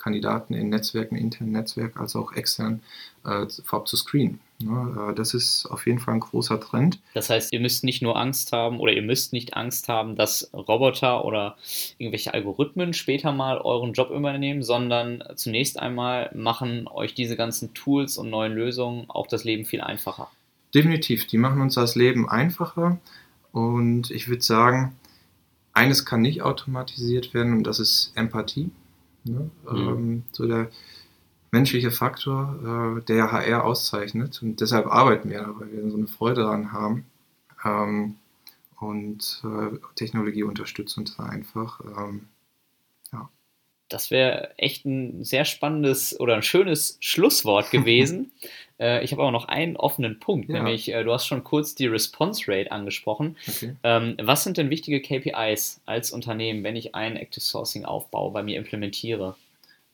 Kandidaten 0.08 0.54
in 0.54 0.70
Netzwerken, 0.70 1.18
internen 1.18 1.52
Netzwerk 1.52 1.98
als 1.98 2.16
auch 2.16 2.32
extern 2.32 2.82
äh, 3.26 3.46
vorab 3.66 3.90
zu 3.90 3.98
screenen. 3.98 4.40
Ne, 4.60 5.10
äh, 5.12 5.14
das 5.14 5.34
ist 5.34 5.66
auf 5.66 5.86
jeden 5.86 6.00
Fall 6.00 6.14
ein 6.14 6.22
großer 6.22 6.62
Trend. 6.62 7.02
Das 7.14 7.30
heißt, 7.30 7.52
ihr 7.52 7.60
müsst 7.60 7.84
nicht 7.84 8.02
nur 8.02 8.16
Angst 8.16 8.54
haben 8.54 8.80
oder 8.80 8.94
ihr 8.94 9.02
müsst 9.02 9.34
nicht 9.34 9.58
Angst 9.58 9.90
haben, 9.90 10.16
dass 10.16 10.50
Roboter 10.54 11.26
oder 11.26 11.58
irgendwelche 11.98 12.34
Algorithmen 12.34 12.94
später 12.94 13.34
mal 13.34 13.58
euren 13.58 13.92
Job 13.92 14.10
übernehmen, 14.10 14.64
sondern 14.64 15.22
zunächst 15.36 15.78
einmal 15.78 16.32
machen 16.34 16.88
euch 16.88 17.14
diese 17.14 17.36
ganzen 17.36 17.74
Tools 17.74 18.18
und 18.18 18.30
neuen 18.30 18.54
Lösungen 18.54 19.10
auch 19.10 19.28
das 19.28 19.44
Leben 19.44 19.66
viel 19.66 19.82
einfacher. 19.82 20.32
Definitiv, 20.74 21.28
die 21.28 21.38
machen 21.38 21.60
uns 21.60 21.76
das 21.76 21.96
Leben 21.96 22.30
einfacher 22.30 22.98
und 23.52 24.10
ich 24.12 24.30
würde 24.30 24.42
sagen, 24.42 24.96
eines 25.74 26.06
kann 26.06 26.22
nicht 26.22 26.44
automatisiert 26.44 27.34
werden 27.34 27.58
und 27.58 27.64
das 27.64 27.82
ist 27.82 28.14
Empathie. 28.16 28.72
Ne? 29.28 29.50
Mhm. 29.70 29.78
Ähm, 29.78 30.24
so 30.32 30.48
der 30.48 30.70
menschliche 31.52 31.92
Faktor, 31.92 32.98
äh, 32.98 33.06
der 33.06 33.32
HR 33.32 33.64
auszeichnet. 33.64 34.42
Und 34.42 34.62
deshalb 34.62 34.88
arbeiten 34.88 35.30
wir, 35.30 35.54
weil 35.58 35.72
wir 35.72 35.90
so 35.90 35.98
eine 35.98 36.08
Freude 36.08 36.42
daran 36.42 36.72
haben. 36.72 37.06
Ähm, 37.64 38.16
und 38.80 39.44
äh, 39.44 39.78
Technologie 39.96 40.44
unterstützt 40.44 40.98
uns 40.98 41.18
da 41.18 41.24
einfach. 41.24 41.82
Ähm. 41.98 42.28
Das 43.90 44.12
wäre 44.12 44.58
echt 44.58 44.86
ein 44.86 45.24
sehr 45.24 45.46
spannendes 45.46 46.20
oder 46.20 46.36
ein 46.36 46.44
schönes 46.44 46.98
Schlusswort 47.00 47.72
gewesen. 47.72 48.32
äh, 48.80 49.04
ich 49.04 49.12
habe 49.12 49.22
aber 49.22 49.32
noch 49.32 49.46
einen 49.46 49.78
offenen 49.78 50.20
Punkt, 50.20 50.50
ja. 50.50 50.56
nämlich 50.56 50.92
äh, 50.92 51.04
du 51.04 51.14
hast 51.14 51.26
schon 51.26 51.44
kurz 51.44 51.76
die 51.76 51.88
Response 51.88 52.44
Rate 52.48 52.72
angesprochen. 52.72 53.38
Okay. 53.48 53.76
Ähm, 53.84 54.18
was 54.22 54.44
sind 54.44 54.58
denn 54.58 54.70
wichtige 54.70 55.02
KPIs 55.02 55.82
als 55.86 56.12
Unternehmen, 56.12 56.64
wenn 56.64 56.76
ich 56.76 56.96
ein 56.96 57.16
Active 57.16 57.44
Sourcing 57.44 57.86
aufbaue, 57.86 58.32
bei 58.32 58.44
mir 58.44 58.58
implementiere? 58.58 59.36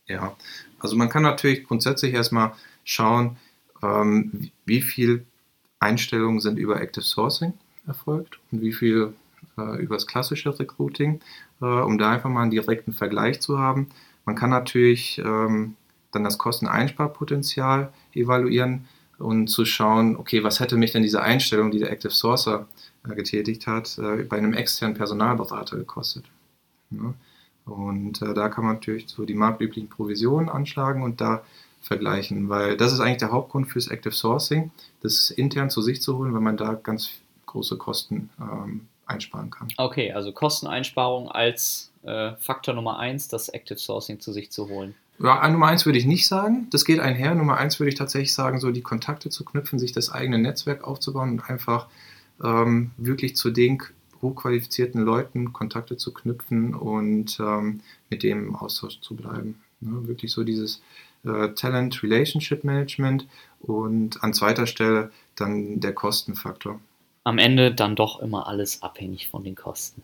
Ja, 0.07 0.35
also 0.79 0.95
man 0.95 1.09
kann 1.09 1.23
natürlich 1.23 1.63
grundsätzlich 1.63 2.13
erstmal 2.13 2.53
schauen, 2.83 3.37
ähm, 3.81 4.51
wie 4.65 4.81
viel 4.81 5.25
Einstellungen 5.79 6.39
sind 6.39 6.57
über 6.57 6.81
Active 6.81 7.03
Sourcing 7.03 7.53
erfolgt 7.87 8.39
und 8.51 8.61
wie 8.61 8.73
viel 8.73 9.13
äh, 9.57 9.81
über 9.81 9.95
das 9.95 10.07
klassische 10.07 10.57
Recruiting, 10.57 11.21
äh, 11.61 11.65
um 11.65 11.97
da 11.97 12.11
einfach 12.11 12.29
mal 12.29 12.41
einen 12.41 12.51
direkten 12.51 12.93
Vergleich 12.93 13.41
zu 13.41 13.59
haben. 13.59 13.89
Man 14.25 14.35
kann 14.35 14.49
natürlich 14.49 15.19
ähm, 15.19 15.75
dann 16.11 16.23
das 16.23 16.37
Kosteneinsparpotenzial 16.37 17.91
evaluieren 18.13 18.85
und 19.17 19.47
zu 19.47 19.65
schauen, 19.65 20.15
okay, 20.15 20.43
was 20.43 20.59
hätte 20.59 20.77
mich 20.77 20.91
denn 20.91 21.03
diese 21.03 21.21
Einstellung, 21.21 21.71
die 21.71 21.79
der 21.79 21.91
Active 21.91 22.11
Sourcer 22.11 22.67
äh, 23.07 23.15
getätigt 23.15 23.67
hat, 23.67 23.97
äh, 23.97 24.23
bei 24.23 24.37
einem 24.37 24.53
externen 24.53 24.95
Personalberater 24.95 25.77
gekostet. 25.77 26.25
Ja? 26.91 27.13
Und 27.65 28.21
äh, 28.21 28.33
da 28.33 28.49
kann 28.49 28.65
man 28.65 28.75
natürlich 28.75 29.07
so 29.07 29.25
die 29.25 29.35
marktüblichen 29.35 29.89
Provisionen 29.89 30.49
anschlagen 30.49 31.03
und 31.03 31.21
da 31.21 31.43
vergleichen, 31.81 32.49
weil 32.49 32.77
das 32.77 32.93
ist 32.93 32.99
eigentlich 32.99 33.17
der 33.17 33.31
Hauptgrund 33.31 33.67
fürs 33.67 33.87
Active 33.87 34.13
Sourcing, 34.13 34.71
das 35.01 35.29
intern 35.31 35.69
zu 35.69 35.81
sich 35.81 36.01
zu 36.01 36.17
holen, 36.17 36.33
weil 36.33 36.41
man 36.41 36.57
da 36.57 36.73
ganz 36.73 37.11
große 37.45 37.77
Kosten 37.77 38.29
ähm, 38.39 38.87
einsparen 39.05 39.49
kann. 39.49 39.67
Okay, 39.77 40.11
also 40.11 40.31
Kosteneinsparung 40.31 41.29
als 41.29 41.91
äh, 42.03 42.33
Faktor 42.39 42.73
Nummer 42.73 42.99
eins, 42.99 43.27
das 43.27 43.49
Active 43.49 43.77
Sourcing 43.79 44.19
zu 44.19 44.31
sich 44.33 44.51
zu 44.51 44.69
holen. 44.69 44.95
Ja, 45.19 45.47
Nummer 45.47 45.67
eins 45.67 45.85
würde 45.85 45.99
ich 45.99 46.05
nicht 46.05 46.27
sagen, 46.27 46.67
das 46.71 46.85
geht 46.85 46.99
einher. 46.99 47.35
Nummer 47.35 47.57
eins 47.57 47.79
würde 47.79 47.89
ich 47.89 47.95
tatsächlich 47.95 48.33
sagen, 48.33 48.59
so 48.59 48.71
die 48.71 48.81
Kontakte 48.81 49.29
zu 49.29 49.45
knüpfen, 49.45 49.79
sich 49.79 49.91
das 49.91 50.11
eigene 50.11 50.39
Netzwerk 50.39 50.83
aufzubauen 50.83 51.31
und 51.31 51.49
einfach 51.49 51.87
ähm, 52.43 52.91
wirklich 52.97 53.35
zu 53.35 53.51
den 53.51 53.81
hochqualifizierten 54.21 55.01
Leuten 55.01 55.53
Kontakte 55.53 55.97
zu 55.97 56.13
knüpfen 56.13 56.73
und 56.73 57.39
ähm, 57.39 57.81
mit 58.09 58.23
dem 58.23 58.47
im 58.47 58.55
Austausch 58.55 59.01
zu 59.01 59.15
bleiben. 59.15 59.61
Ne? 59.81 60.07
Wirklich 60.07 60.31
so 60.31 60.43
dieses 60.43 60.81
äh, 61.25 61.49
Talent 61.49 62.01
Relationship 62.01 62.63
Management 62.63 63.27
und 63.59 64.23
an 64.23 64.33
zweiter 64.33 64.65
Stelle 64.65 65.11
dann 65.35 65.79
der 65.79 65.93
Kostenfaktor. 65.93 66.79
Am 67.23 67.37
Ende 67.37 67.73
dann 67.73 67.95
doch 67.95 68.19
immer 68.19 68.47
alles 68.47 68.81
abhängig 68.81 69.29
von 69.29 69.43
den 69.43 69.55
Kosten. 69.55 70.01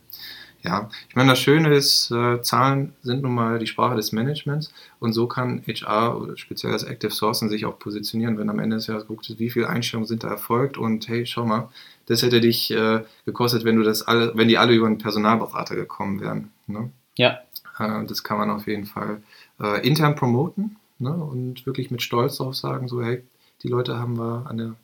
Ja, 0.62 0.90
ich 1.08 1.16
meine, 1.16 1.30
das 1.30 1.40
Schöne 1.40 1.74
ist, 1.74 2.12
äh, 2.12 2.42
Zahlen 2.42 2.94
sind 3.02 3.22
nun 3.22 3.34
mal 3.34 3.60
die 3.60 3.68
Sprache 3.68 3.96
des 3.96 4.12
Managements 4.12 4.74
und 5.00 5.14
so 5.14 5.26
kann 5.26 5.64
HR 5.66 6.20
oder 6.20 6.38
speziell 6.38 6.74
das 6.74 6.84
Active 6.84 7.12
Sourcing 7.12 7.48
sich 7.48 7.66
auch 7.66 7.80
positionieren, 7.80 8.38
wenn 8.38 8.50
am 8.50 8.60
Ende 8.60 8.76
des 8.76 8.88
Jahres 8.88 9.08
guckt, 9.08 9.34
wie 9.38 9.50
viele 9.50 9.70
Einstellungen 9.70 10.08
sind 10.08 10.24
da 10.24 10.28
erfolgt 10.28 10.78
und 10.78 11.08
hey, 11.08 11.26
schau 11.26 11.46
mal, 11.46 11.70
das 12.08 12.24
hätte 12.24 12.42
dich 12.42 12.72
äh, 12.72 13.04
gekostet, 13.26 13.64
wenn 13.64 13.78
du 13.78 13.84
das 13.84 14.02
alle, 14.02 14.34
wenn 14.36 14.50
die 14.50 14.58
alle 14.58 14.74
über 14.74 14.88
einen 14.88 14.98
Personalberater 14.98 15.76
gekommen 15.76 16.20
wären. 16.20 16.52
Ne? 16.68 16.92
Ja. 17.18 17.40
Äh, 17.78 18.06
das 18.06 18.24
kann 18.24 18.38
man 18.38 18.50
auf 18.50 18.68
jeden 18.68 18.86
Fall 18.86 19.22
äh, 19.62 19.88
intern 19.88 20.16
promoten 20.16 20.76
ne? 20.98 21.14
und 21.14 21.66
wirklich 21.66 21.90
mit 21.90 22.02
Stolz 22.02 22.38
darauf 22.38 22.56
sagen, 22.56 22.90
so 22.90 23.02
hey, 23.02 23.24
die 23.64 23.70
Leute 23.70 23.98
haben 23.98 24.18
wir 24.18 24.46
an 24.48 24.58
der 24.58 24.76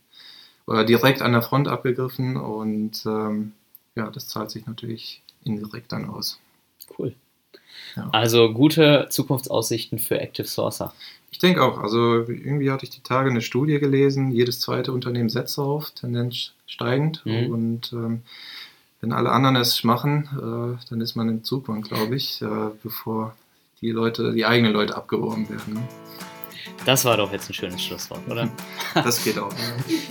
oder 0.68 0.84
direkt 0.84 1.22
an 1.22 1.32
der 1.32 1.42
Front 1.42 1.68
abgegriffen 1.68 2.38
und 2.38 3.06
ähm, 3.06 3.54
ja, 3.96 4.10
das 4.10 4.28
zahlt 4.28 4.52
sich 4.52 4.66
natürlich 4.66 5.22
indirekt 5.44 5.92
dann 5.92 6.10
aus. 6.10 6.40
Cool. 6.98 7.16
Ja. 7.96 8.10
Also 8.12 8.52
gute 8.54 9.08
Zukunftsaussichten 9.10 10.00
für 10.00 10.20
Active 10.20 10.48
Sourcer. 10.48 10.94
Ich 11.32 11.40
denke 11.40 11.62
auch. 11.62 11.78
Also 11.78 12.24
irgendwie 12.28 12.72
hatte 12.72 12.86
ich 12.86 12.90
die 12.90 13.04
Tage 13.04 13.30
eine 13.30 13.42
Studie 13.42 13.80
gelesen, 13.80 14.32
jedes 14.32 14.60
zweite 14.60 14.92
Unternehmen 14.92 15.30
setzt 15.30 15.60
auf, 15.60 15.92
Tendenz 15.92 16.54
steigend. 16.66 17.22
Mhm. 17.26 17.52
Und 17.52 17.94
ähm, 17.94 18.22
wenn 19.02 19.12
alle 19.12 19.32
anderen 19.32 19.56
es 19.56 19.84
machen, 19.84 20.30
äh, 20.34 20.90
dann 20.90 21.02
ist 21.02 21.16
man 21.16 21.30
im 21.30 21.44
Zugwand, 21.44 21.88
glaube 21.88 22.16
ich, 22.16 22.42
äh, 22.42 22.70
bevor 22.82 23.36
die 23.82 23.92
Leute, 23.92 24.34
die 24.34 24.46
eigenen 24.46 24.74
Leute 24.74 24.96
abgeworben 24.96 25.50
werden. 25.50 25.88
Das 26.86 27.06
war 27.06 27.18
doch 27.18 27.32
jetzt 27.32 27.50
ein 27.50 27.54
schönes 27.54 27.82
Schlusswort, 27.82 28.22
oder? 28.30 28.50
Das 28.94 29.24
geht 29.24 29.38
auch. 29.38 29.52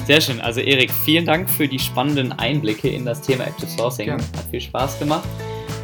Sehr 0.06 0.20
schön. 0.20 0.40
Also 0.40 0.60
Erik, 0.60 0.90
vielen 0.90 1.24
Dank 1.24 1.48
für 1.48 1.68
die 1.68 1.78
spannenden 1.78 2.32
Einblicke 2.32 2.88
in 2.88 3.04
das 3.04 3.20
Thema 3.20 3.44
Active 3.46 3.68
Sourcing. 3.68 4.06
Gerne. 4.06 4.22
Hat 4.22 4.50
viel 4.50 4.60
Spaß 4.60 4.98
gemacht. 4.98 5.28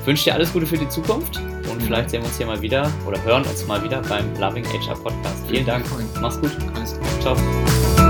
Ich 0.00 0.06
wünsche 0.06 0.24
dir 0.24 0.34
alles 0.34 0.52
Gute 0.52 0.66
für 0.66 0.78
die 0.78 0.88
Zukunft 0.88 1.40
und 1.70 1.82
vielleicht 1.82 2.10
sehen 2.10 2.22
wir 2.22 2.28
uns 2.28 2.36
hier 2.36 2.46
mal 2.46 2.60
wieder 2.60 2.90
oder 3.06 3.22
hören 3.22 3.44
uns 3.44 3.66
mal 3.66 3.82
wieder 3.82 4.02
beim 4.02 4.34
Loving 4.38 4.64
HR 4.64 4.96
Podcast. 4.96 5.44
Vielen 5.48 5.66
Dank. 5.66 5.84
Mach's 6.20 6.40
gut. 6.40 6.56
Alles 6.74 6.94
gut. 6.94 7.22
Ciao. 7.22 8.09